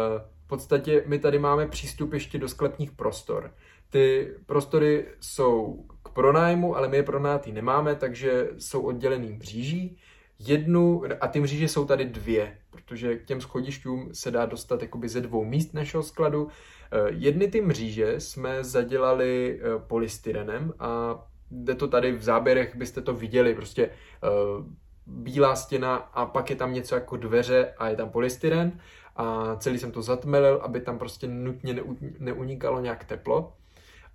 v 0.44 0.48
podstatě 0.48 1.04
my 1.06 1.18
tady 1.18 1.38
máme 1.38 1.66
přístup 1.66 2.12
ještě 2.12 2.38
do 2.38 2.48
sklepních 2.48 2.92
prostor. 2.92 3.54
Ty 3.90 4.34
prostory 4.46 5.06
jsou 5.20 5.84
k 6.02 6.08
pronájmu, 6.08 6.76
ale 6.76 6.88
my 6.88 6.96
je 6.96 7.02
pronátý 7.02 7.52
nemáme, 7.52 7.94
takže 7.94 8.48
jsou 8.58 8.82
oddělený 8.82 9.32
mříží. 9.32 9.98
Jednu, 10.38 11.02
a 11.20 11.28
ty 11.28 11.40
mříže 11.40 11.68
jsou 11.68 11.84
tady 11.84 12.04
dvě, 12.04 12.58
protože 12.70 13.18
k 13.18 13.24
těm 13.24 13.40
schodišťům 13.40 14.08
se 14.12 14.30
dá 14.30 14.46
dostat 14.46 14.82
jakoby 14.82 15.08
ze 15.08 15.20
dvou 15.20 15.44
míst 15.44 15.74
našeho 15.74 16.02
skladu. 16.02 16.48
Eh, 16.48 16.96
jedny 17.10 17.48
ty 17.48 17.60
mříže 17.60 18.20
jsme 18.20 18.64
zadělali 18.64 19.60
polystyrenem 19.86 20.72
a 20.78 21.24
jde 21.50 21.74
to 21.74 21.88
tady 21.88 22.12
v 22.12 22.22
záběrech, 22.22 22.76
byste 22.76 23.00
to 23.00 23.14
viděli, 23.14 23.54
prostě 23.54 23.90
uh, 23.90 24.66
bílá 25.06 25.56
stěna 25.56 25.96
a 25.96 26.26
pak 26.26 26.50
je 26.50 26.56
tam 26.56 26.72
něco 26.72 26.94
jako 26.94 27.16
dveře 27.16 27.74
a 27.78 27.88
je 27.88 27.96
tam 27.96 28.10
polystyren 28.10 28.80
a 29.16 29.56
celý 29.56 29.78
jsem 29.78 29.92
to 29.92 30.02
zatmelil, 30.02 30.60
aby 30.62 30.80
tam 30.80 30.98
prostě 30.98 31.28
nutně 31.28 31.82
neunikalo 32.18 32.80
nějak 32.80 33.04
teplo. 33.04 33.52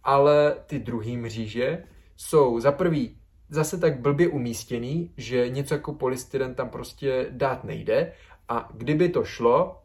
Ale 0.04 0.56
ty 0.66 0.80
druhý 0.80 1.18
mříže 1.18 1.84
jsou 2.18 2.60
za 2.60 2.72
prvý 2.72 3.18
zase 3.50 3.78
tak 3.78 4.00
blbě 4.00 4.28
umístěný, 4.28 5.14
že 5.18 5.50
něco 5.50 5.74
jako 5.74 5.94
polystyren 5.94 6.56
tam 6.56 6.70
prostě 6.70 7.28
dát 7.30 7.64
nejde 7.64 8.14
a 8.50 8.70
kdyby 8.74 9.10
to 9.10 9.24
šlo, 9.24 9.84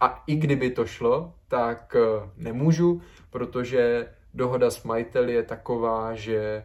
a 0.00 0.22
i 0.26 0.36
kdyby 0.36 0.70
to 0.70 0.86
šlo, 0.86 1.34
tak 1.48 1.96
eh, 1.96 2.30
nemůžu, 2.36 3.02
protože 3.30 4.08
dohoda 4.34 4.70
s 4.70 4.82
majiteli 4.82 5.32
je 5.32 5.42
taková, 5.42 6.14
že 6.14 6.64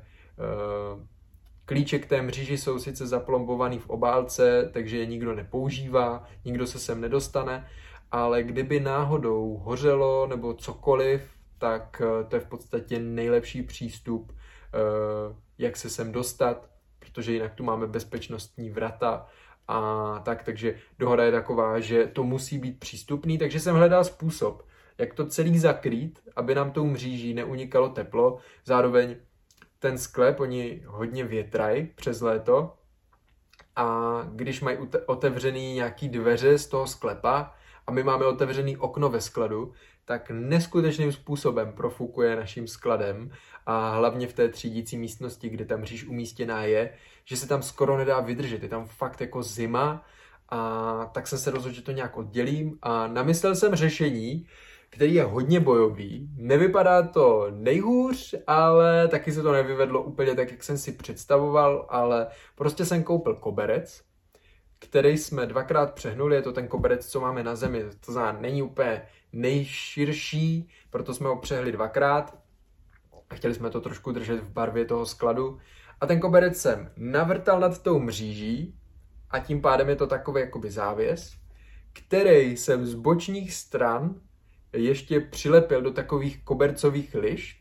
klíče 1.66 2.00
k 2.00 2.06
té 2.06 2.22
mříži 2.22 2.58
jsou 2.58 2.80
sice 2.80 3.08
zaplombovaný 3.08 3.80
v 3.80 3.90
obálce, 3.90 4.70
takže 4.74 4.98
je 4.98 5.06
nikdo 5.06 5.36
nepoužívá, 5.36 6.24
nikdo 6.46 6.68
se 6.68 6.80
sem 6.80 7.02
nedostane, 7.02 7.68
ale 8.12 8.44
kdyby 8.44 8.80
náhodou 8.80 9.58
hořelo 9.58 10.28
nebo 10.28 10.54
cokoliv, 10.54 11.30
tak 11.58 12.02
eh, 12.06 12.24
to 12.24 12.36
je 12.36 12.40
v 12.40 12.46
podstatě 12.46 13.00
nejlepší 13.00 13.64
přístup, 13.64 14.32
eh, 14.32 15.36
jak 15.58 15.78
se 15.78 15.90
sem 15.90 16.12
dostat, 16.12 16.70
protože 17.00 17.34
jinak 17.34 17.54
tu 17.54 17.64
máme 17.64 17.88
bezpečnostní 17.88 18.70
vrata 18.70 19.28
a 19.68 20.20
tak, 20.26 20.44
takže 20.44 20.76
dohoda 21.00 21.24
je 21.24 21.32
taková, 21.32 21.80
že 21.80 22.08
to 22.08 22.24
musí 22.24 22.58
být 22.58 22.80
přístupný, 22.80 23.38
takže 23.38 23.60
jsem 23.60 23.76
hledal 23.76 24.04
způsob, 24.04 24.68
jak 24.98 25.14
to 25.14 25.26
celý 25.26 25.60
zakrýt, 25.60 26.20
aby 26.36 26.56
nám 26.56 26.72
tou 26.72 26.86
mříží 26.86 27.34
neunikalo 27.34 27.90
teplo, 27.90 28.38
zároveň 28.66 29.16
ten 29.82 29.98
sklep, 29.98 30.40
oni 30.40 30.84
hodně 30.86 31.24
větrají 31.24 31.88
přes 31.96 32.22
léto 32.22 32.74
a 33.76 34.22
když 34.32 34.62
mají 34.62 34.78
otevřený 35.06 35.74
nějaký 35.74 36.10
dveře 36.10 36.58
z 36.58 36.68
toho 36.68 36.88
sklepa 36.88 37.56
a 37.88 37.92
my 37.92 38.04
máme 38.04 38.26
otevřený 38.26 38.78
okno 38.78 39.10
ve 39.10 39.22
skladu, 39.22 39.74
tak 40.06 40.32
neskutečným 40.32 41.12
způsobem 41.12 41.74
profukuje 41.74 42.36
naším 42.36 42.68
skladem 42.68 43.32
a 43.66 43.90
hlavně 43.90 44.28
v 44.28 44.34
té 44.34 44.50
třídící 44.50 44.98
místnosti, 44.98 45.50
kde 45.50 45.66
tam 45.66 45.82
mříž 45.82 46.06
umístěná 46.06 46.64
je, 46.64 46.94
že 47.26 47.38
se 47.38 47.48
tam 47.48 47.62
skoro 47.62 47.98
nedá 47.98 48.20
vydržet. 48.20 48.64
Je 48.64 48.70
tam 48.70 48.88
fakt 48.88 49.22
jako 49.22 49.44
zima 49.44 50.06
a 50.50 51.12
tak 51.14 51.28
jsem 51.28 51.40
se 51.40 51.52
rozhodl, 51.52 51.76
že 51.76 51.82
to 51.82 51.92
nějak 51.92 52.18
oddělím 52.18 52.78
a 52.82 53.08
namyslel 53.08 53.56
jsem 53.56 53.76
řešení, 53.76 54.48
který 54.92 55.14
je 55.14 55.24
hodně 55.24 55.60
bojový. 55.60 56.30
Nevypadá 56.36 57.02
to 57.02 57.48
nejhůř, 57.52 58.36
ale 58.48 59.08
taky 59.08 59.32
se 59.32 59.42
to 59.42 59.52
nevyvedlo 59.52 60.04
úplně 60.04 60.36
tak, 60.36 60.52
jak 60.52 60.64
jsem 60.64 60.78
si 60.78 60.92
představoval, 60.92 61.86
ale 61.90 62.28
prostě 62.56 62.86
jsem 62.86 63.04
koupil 63.04 63.36
koberec, 63.36 64.04
který 64.80 65.18
jsme 65.18 65.46
dvakrát 65.46 65.94
přehnuli, 65.94 66.36
je 66.36 66.42
to 66.42 66.52
ten 66.52 66.68
koberec, 66.68 67.08
co 67.08 67.22
máme 67.22 67.44
na 67.44 67.56
zemi, 67.56 67.84
to 68.06 68.12
znamená, 68.12 68.40
není 68.42 68.64
úplně 68.64 69.02
nejširší, 69.34 70.70
proto 70.90 71.14
jsme 71.14 71.28
ho 71.28 71.36
přehli 71.36 71.72
dvakrát 71.72 72.38
a 73.30 73.36
chtěli 73.36 73.54
jsme 73.54 73.70
to 73.70 73.82
trošku 73.82 74.12
držet 74.12 74.40
v 74.40 74.50
barvě 74.50 74.86
toho 74.86 75.06
skladu. 75.06 75.60
A 76.02 76.06
ten 76.06 76.20
koberec 76.20 76.58
jsem 76.58 76.92
navrtal 76.98 77.60
nad 77.60 77.82
tou 77.82 78.00
mříží 78.00 78.76
a 79.30 79.40
tím 79.40 79.62
pádem 79.62 79.90
je 79.90 79.96
to 79.96 80.08
takový 80.08 80.42
jakoby 80.42 80.72
závěs, 80.72 81.34
který 81.94 82.58
jsem 82.58 82.86
z 82.86 82.94
bočních 82.94 83.54
stran 83.54 84.16
ještě 84.74 85.20
přilepil 85.20 85.82
do 85.82 85.92
takových 85.92 86.44
kobercových 86.44 87.16
lišt 87.16 87.58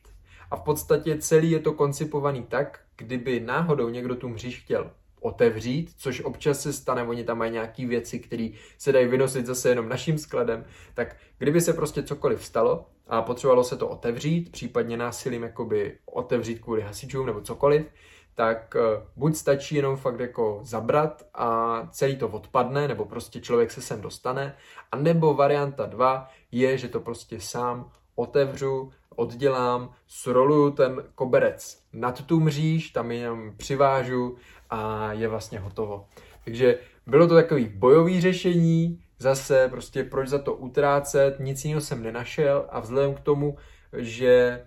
a 0.51 0.57
v 0.57 0.61
podstatě 0.61 1.18
celý 1.18 1.51
je 1.51 1.59
to 1.59 1.73
koncipovaný 1.73 2.42
tak, 2.42 2.81
kdyby 2.96 3.40
náhodou 3.40 3.88
někdo 3.88 4.16
tu 4.16 4.29
mříž 4.29 4.61
chtěl 4.61 4.90
otevřít, 5.20 5.92
což 5.96 6.20
občas 6.20 6.61
se 6.62 6.73
stane, 6.73 7.03
oni 7.03 7.25
tam 7.25 7.38
mají 7.38 7.53
nějaké 7.53 7.87
věci, 7.87 8.18
které 8.18 8.49
se 8.79 8.92
dají 8.92 9.07
vynosit 9.07 9.46
zase 9.46 9.68
jenom 9.68 9.88
naším 9.88 10.18
skladem, 10.18 10.64
tak 10.94 11.16
kdyby 11.38 11.61
se 11.61 11.73
prostě 11.73 12.03
cokoliv 12.03 12.44
stalo 12.44 12.87
a 13.07 13.23
potřebovalo 13.23 13.64
se 13.64 13.77
to 13.77 13.88
otevřít, 13.88 14.53
případně 14.53 14.96
násilím 14.96 15.42
jakoby 15.42 15.99
otevřít 16.07 16.59
kvůli 16.59 16.81
hasičům 16.81 17.27
nebo 17.27 17.40
cokoliv, 17.40 17.87
tak 18.35 18.77
eh, 18.77 19.03
buď 19.16 19.37
stačí 19.37 19.75
jenom 19.75 19.97
fakt 19.97 20.21
jako 20.21 20.61
zabrat 20.62 21.27
a 21.35 21.81
celý 21.90 22.16
to 22.16 22.29
odpadne, 22.29 22.88
nebo 22.88 23.05
prostě 23.05 23.40
člověk 23.40 23.71
se 23.71 23.83
sem 23.83 24.01
dostane, 24.01 24.57
a 24.93 24.97
nebo 24.97 25.35
varianta 25.35 25.87
2 25.87 26.29
je, 26.53 26.79
že 26.79 26.88
to 26.88 27.01
prostě 27.01 27.40
sám 27.40 27.90
otevřu, 28.14 28.93
oddělám, 29.16 29.90
sroluju 30.07 30.71
ten 30.71 31.05
koberec 31.14 31.83
nad 31.93 32.27
tu 32.27 32.40
mříž, 32.40 32.90
tam 32.90 33.12
jenom 33.12 33.53
přivážu 33.57 34.37
a 34.71 35.12
je 35.12 35.29
vlastně 35.29 35.59
hotovo. 35.59 36.07
Takže 36.45 36.79
bylo 37.07 37.27
to 37.27 37.35
takový 37.35 37.69
bojový 37.69 38.21
řešení, 38.21 39.03
zase 39.19 39.69
prostě 39.69 40.05
proč 40.05 40.29
za 40.29 40.38
to 40.38 40.55
utrácet, 40.55 41.40
nic 41.40 41.64
jiného 41.64 41.81
jsem 41.81 42.03
nenašel 42.03 42.66
a 42.71 42.81
vzhledem 42.81 43.14
k 43.14 43.21
tomu, 43.21 43.57
že 43.93 44.66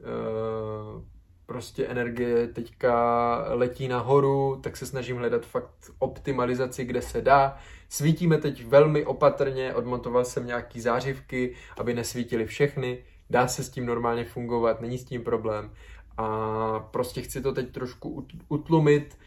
uh, 0.00 1.02
prostě 1.46 1.86
energie 1.86 2.46
teďka 2.46 3.44
letí 3.48 3.88
nahoru, 3.88 4.60
tak 4.62 4.76
se 4.76 4.86
snažím 4.86 5.16
hledat 5.16 5.46
fakt 5.46 5.90
optimalizaci, 5.98 6.84
kde 6.84 7.02
se 7.02 7.20
dá. 7.20 7.56
Svítíme 7.88 8.38
teď 8.38 8.64
velmi 8.64 9.04
opatrně, 9.04 9.74
odmontoval 9.74 10.24
jsem 10.24 10.46
nějaký 10.46 10.80
zářivky, 10.80 11.54
aby 11.78 11.94
nesvítily 11.94 12.46
všechny, 12.46 13.04
dá 13.30 13.48
se 13.48 13.64
s 13.64 13.70
tím 13.70 13.86
normálně 13.86 14.24
fungovat, 14.24 14.80
není 14.80 14.98
s 14.98 15.04
tím 15.04 15.24
problém. 15.24 15.70
A 16.16 16.88
prostě 16.90 17.22
chci 17.22 17.40
to 17.40 17.52
teď 17.52 17.72
trošku 17.72 18.26
utlumit 18.48 19.18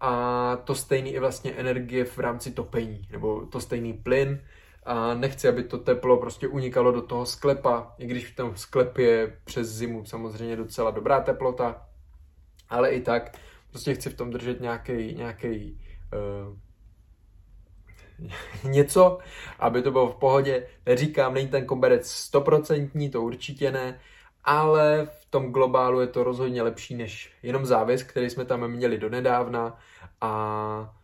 a 0.00 0.56
to 0.64 0.74
stejný 0.74 1.14
i 1.14 1.18
vlastně 1.18 1.52
energie 1.52 2.04
v 2.04 2.18
rámci 2.18 2.50
topení, 2.50 3.06
nebo 3.10 3.46
to 3.46 3.60
stejný 3.60 3.92
plyn, 3.92 4.40
a 4.88 5.14
nechci, 5.14 5.48
aby 5.48 5.62
to 5.62 5.78
teplo 5.78 6.16
prostě 6.16 6.48
unikalo 6.48 6.92
do 6.92 7.02
toho 7.02 7.26
sklepa, 7.26 7.94
i 7.98 8.06
když 8.06 8.26
v 8.26 8.36
tom 8.36 8.56
sklepě 8.56 9.06
je 9.06 9.36
přes 9.44 9.68
zimu 9.68 10.04
samozřejmě 10.04 10.56
docela 10.56 10.90
dobrá 10.90 11.20
teplota, 11.20 11.86
ale 12.68 12.90
i 12.90 13.00
tak 13.00 13.38
prostě 13.70 13.94
chci 13.94 14.10
v 14.10 14.16
tom 14.16 14.30
držet 14.30 14.60
nějaký 14.60 15.14
nějaký 15.14 15.80
uh, 16.12 16.56
něco, 18.70 19.18
aby 19.58 19.82
to 19.82 19.90
bylo 19.90 20.08
v 20.08 20.16
pohodě. 20.16 20.66
Neříkám, 20.86 21.34
není 21.34 21.48
ten 21.48 21.66
koberec 21.66 22.10
stoprocentní, 22.10 23.10
to 23.10 23.22
určitě 23.22 23.72
ne, 23.72 24.00
ale 24.44 25.08
v 25.20 25.26
tom 25.30 25.52
globálu 25.52 26.00
je 26.00 26.06
to 26.06 26.24
rozhodně 26.24 26.62
lepší 26.62 26.94
než 26.94 27.32
jenom 27.42 27.66
závěs, 27.66 28.02
který 28.02 28.30
jsme 28.30 28.44
tam 28.44 28.68
měli 28.68 28.98
donedávna 28.98 29.78
a 30.20 30.94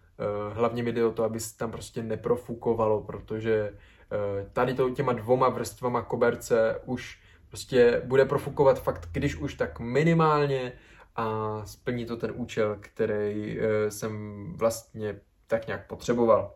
hlavně 0.64 0.82
mi 0.82 0.92
jde 0.92 1.04
o 1.04 1.12
to, 1.12 1.24
aby 1.24 1.40
se 1.40 1.56
tam 1.56 1.70
prostě 1.70 2.02
neprofukovalo, 2.02 3.00
protože 3.00 3.70
uh, 3.70 4.48
tady 4.52 4.74
to 4.74 4.90
těma 4.90 5.12
dvoma 5.12 5.48
vrstvama 5.48 6.02
koberce 6.02 6.80
už 6.84 7.20
prostě 7.48 8.02
bude 8.04 8.24
profukovat 8.24 8.82
fakt, 8.82 9.08
když 9.12 9.36
už 9.36 9.54
tak 9.54 9.80
minimálně 9.80 10.72
a 11.16 11.26
splní 11.66 12.06
to 12.06 12.16
ten 12.16 12.32
účel, 12.34 12.76
který 12.80 13.58
uh, 13.58 13.64
jsem 13.88 14.44
vlastně 14.56 15.20
tak 15.46 15.66
nějak 15.66 15.86
potřeboval. 15.86 16.54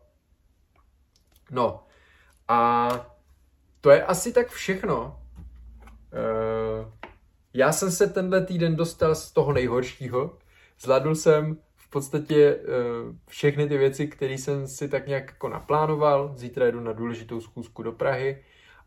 No 1.51 1.83
a 2.47 2.89
to 3.81 3.89
je 3.89 4.05
asi 4.05 4.33
tak 4.33 4.49
všechno. 4.49 5.19
Uh, 6.13 6.93
já 7.53 7.71
jsem 7.71 7.91
se 7.91 8.07
tenhle 8.07 8.45
týden 8.45 8.75
dostal 8.75 9.15
z 9.15 9.31
toho 9.31 9.53
nejhoršího. 9.53 10.37
Zvládl 10.79 11.15
jsem 11.15 11.57
podstatě 11.89 12.55
uh, 12.55 13.15
všechny 13.27 13.67
ty 13.67 13.77
věci, 13.77 14.07
které 14.07 14.33
jsem 14.33 14.67
si 14.67 14.89
tak 14.89 15.07
nějak 15.07 15.25
jako 15.27 15.49
naplánoval. 15.49 16.33
Zítra 16.35 16.65
jedu 16.65 16.79
na 16.79 16.93
důležitou 16.93 17.41
schůzku 17.41 17.83
do 17.83 17.91
Prahy 17.91 18.43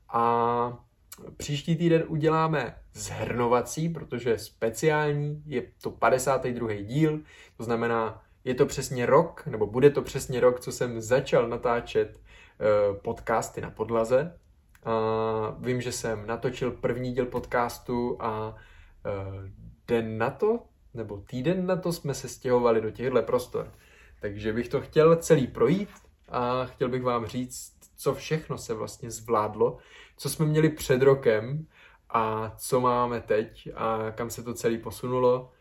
a 0.09 0.85
příští 1.37 1.77
týden 1.77 2.05
uděláme 2.09 2.77
zhrnovací, 2.93 3.89
protože 3.89 4.39
speciální, 4.39 5.43
je 5.47 5.63
to 5.83 5.91
52. 5.91 6.83
díl, 6.83 7.21
to 7.57 7.65
znamená, 7.65 8.23
je 8.45 8.55
to 8.55 8.67
přesně 8.67 9.07
rok, 9.07 9.47
nebo 9.47 9.67
bude 9.67 9.91
to 9.91 10.03
přesně 10.03 10.41
rok, 10.41 10.61
co 10.61 10.73
jsem 10.73 11.01
začal 11.01 11.49
natáčet 11.49 12.21
uh, 12.21 12.97
podcasty 12.97 13.61
na 13.61 13.71
podlaze. 13.71 14.39
Uh, 14.87 15.65
vím, 15.65 15.81
že 15.81 15.93
jsem 15.93 16.27
natočil 16.27 16.71
první 16.71 17.13
díl 17.13 17.27
podcastu 17.27 18.17
a 18.21 18.49
uh, 18.49 18.55
den 19.89 20.19
na 20.19 20.31
to, 20.31 20.61
nebo 20.95 21.17
týden 21.17 21.67
na 21.67 21.77
to 21.77 21.93
jsme 21.93 22.15
se 22.15 22.29
stěhovali 22.29 22.81
do 22.81 22.91
těchto 22.91 23.23
prostor. 23.23 23.73
Takže 24.21 24.53
bych 24.53 24.69
to 24.69 24.81
chtěl 24.81 25.17
celý 25.17 25.47
projít 25.47 25.89
a 26.29 26.65
chtěl 26.65 26.89
bych 26.89 27.03
vám 27.03 27.27
říct, 27.27 27.73
co 27.97 28.15
všechno 28.15 28.59
se 28.59 28.75
vlastně 28.75 29.11
zvládlo, 29.11 29.79
co 30.17 30.31
jsme 30.31 30.47
měli 30.47 30.69
před 30.69 31.03
rokem 31.03 31.67
a 32.11 32.55
co 32.59 32.81
máme 32.81 33.21
teď 33.21 33.69
a 33.75 34.11
kam 34.11 34.31
se 34.31 34.43
to 34.43 34.55
celý 34.55 34.79
posunulo, 34.79 35.53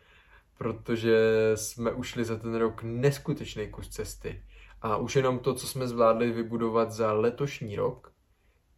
protože 0.58 1.18
jsme 1.56 1.92
ušli 1.92 2.26
za 2.26 2.36
ten 2.36 2.56
rok 2.56 2.84
neskutečný 2.84 3.68
kus 3.68 3.90
cesty. 3.90 4.44
A 4.82 4.98
už 4.98 5.16
jenom 5.16 5.40
to, 5.40 5.54
co 5.54 5.68
jsme 5.68 5.88
zvládli 5.88 6.32
vybudovat 6.32 6.92
za 6.92 7.14
letošní 7.14 7.76
rok, 7.76 8.12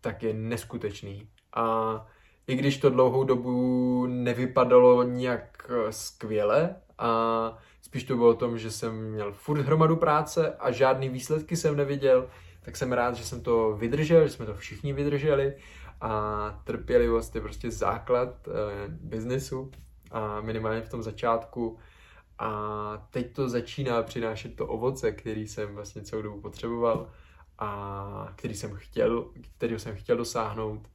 tak 0.01 0.23
je 0.23 0.33
neskutečný. 0.33 1.29
A 1.53 2.07
i 2.47 2.55
když 2.55 2.77
to 2.77 2.89
dlouhou 2.89 3.23
dobu 3.23 4.05
nevypadalo 4.05 5.03
nějak 5.03 5.69
eh, 5.69 5.91
skvěle 5.91 6.75
a 6.97 7.57
spíš 7.81 8.03
to 8.03 8.15
bylo 8.15 8.29
o 8.29 8.33
tom, 8.33 8.57
že 8.57 8.71
jsem 8.71 9.11
měl 9.11 9.31
furt 9.31 9.61
hromadu 9.61 9.95
práce 9.95 10.55
a 10.59 10.71
žádný 10.71 11.09
výsledky 11.09 11.55
jsem 11.55 11.75
neviděl, 11.75 12.29
tak 12.61 12.77
jsem 12.77 12.91
rád, 12.91 13.15
že 13.15 13.25
jsem 13.25 13.41
to 13.41 13.75
vydržel, 13.77 14.27
že 14.27 14.33
jsme 14.33 14.45
to 14.45 14.53
všichni 14.53 14.93
vydrželi 14.93 15.53
a 16.01 16.61
trpělivost 16.63 17.35
je 17.35 17.41
prostě 17.41 17.71
základ 17.71 18.47
uh, 18.47 18.53
biznesu 18.87 19.71
a 20.11 20.41
minimálně 20.41 20.81
v 20.81 20.89
tom 20.89 21.03
začátku. 21.03 21.77
A 22.39 23.07
teď 23.11 23.33
to 23.33 23.49
začíná 23.49 24.03
přinášet 24.03 24.55
to 24.55 24.67
ovoce, 24.67 25.11
který 25.11 25.47
jsem 25.47 25.75
vlastně 25.75 26.01
celou 26.01 26.21
dobu 26.21 26.41
potřeboval 26.41 27.09
a 27.59 28.33
který 28.35 28.53
jsem 28.53 28.75
chtěl, 28.75 29.25
který 29.57 29.79
jsem 29.79 29.95
chtěl 29.95 30.17
dosáhnout 30.17 30.87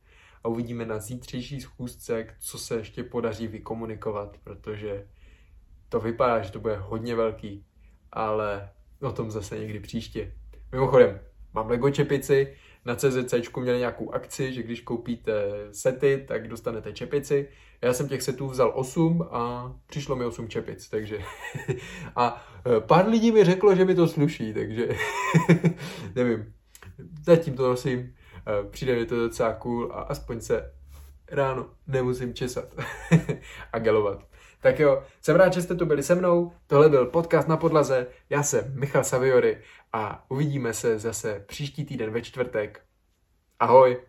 a 0.44 0.48
uvidíme 0.48 0.86
na 0.86 0.98
zítřejší 0.98 1.60
schůzce, 1.60 2.26
co 2.38 2.58
se 2.58 2.76
ještě 2.76 3.04
podaří 3.04 3.46
vykomunikovat, 3.46 4.36
protože 4.44 5.06
to 5.88 6.00
vypadá, 6.00 6.42
že 6.42 6.52
to 6.52 6.60
bude 6.60 6.76
hodně 6.76 7.14
velký, 7.14 7.64
ale 8.12 8.70
o 9.00 9.12
tom 9.12 9.30
zase 9.30 9.58
někdy 9.58 9.80
příště. 9.80 10.32
Mimochodem, 10.72 11.20
mám 11.54 11.68
Lego 11.68 11.90
čepici, 11.90 12.56
na 12.84 12.96
CZC 12.96 13.34
měli 13.60 13.78
nějakou 13.78 14.10
akci, 14.14 14.52
že 14.52 14.62
když 14.62 14.80
koupíte 14.80 15.32
sety, 15.72 16.24
tak 16.28 16.48
dostanete 16.48 16.92
čepici. 16.92 17.48
Já 17.82 17.92
jsem 17.92 18.08
těch 18.08 18.22
setů 18.22 18.48
vzal 18.48 18.72
8 18.74 19.28
a 19.30 19.72
přišlo 19.86 20.16
mi 20.16 20.24
8 20.24 20.48
čepic, 20.48 20.88
takže 20.88 21.18
a 22.16 22.46
e, 22.76 22.80
pár 22.80 23.08
lidí 23.08 23.32
mi 23.32 23.44
řeklo, 23.44 23.74
že 23.74 23.84
mi 23.84 23.94
to 23.94 24.08
sluší, 24.08 24.54
takže 24.54 24.88
nevím. 26.14 26.54
Zatím 27.22 27.54
to 27.54 27.68
nosím, 27.68 28.14
přijde 28.70 28.96
mi 28.96 29.06
to 29.06 29.16
docela 29.16 29.54
cool 29.54 29.92
a 29.92 30.00
aspoň 30.00 30.40
se 30.40 30.72
ráno 31.30 31.70
nemusím 31.86 32.34
česat 32.34 32.64
a 33.72 33.78
gelovat. 33.78 34.28
Tak 34.60 34.80
jo, 34.80 35.02
jsem 35.20 35.36
rád, 35.36 35.52
že 35.52 35.62
jste 35.62 35.74
tu 35.74 35.86
byli 35.86 36.02
se 36.02 36.14
mnou. 36.14 36.52
Tohle 36.66 36.88
byl 36.88 37.06
podcast 37.06 37.48
na 37.48 37.56
podlaze. 37.56 38.06
Já 38.30 38.42
jsem 38.42 38.80
Michal 38.80 39.04
Saviory 39.04 39.58
a 39.92 40.24
uvidíme 40.28 40.74
se 40.74 40.98
zase 40.98 41.44
příští 41.46 41.84
týden 41.84 42.10
ve 42.10 42.22
čtvrtek. 42.22 42.80
Ahoj! 43.60 44.07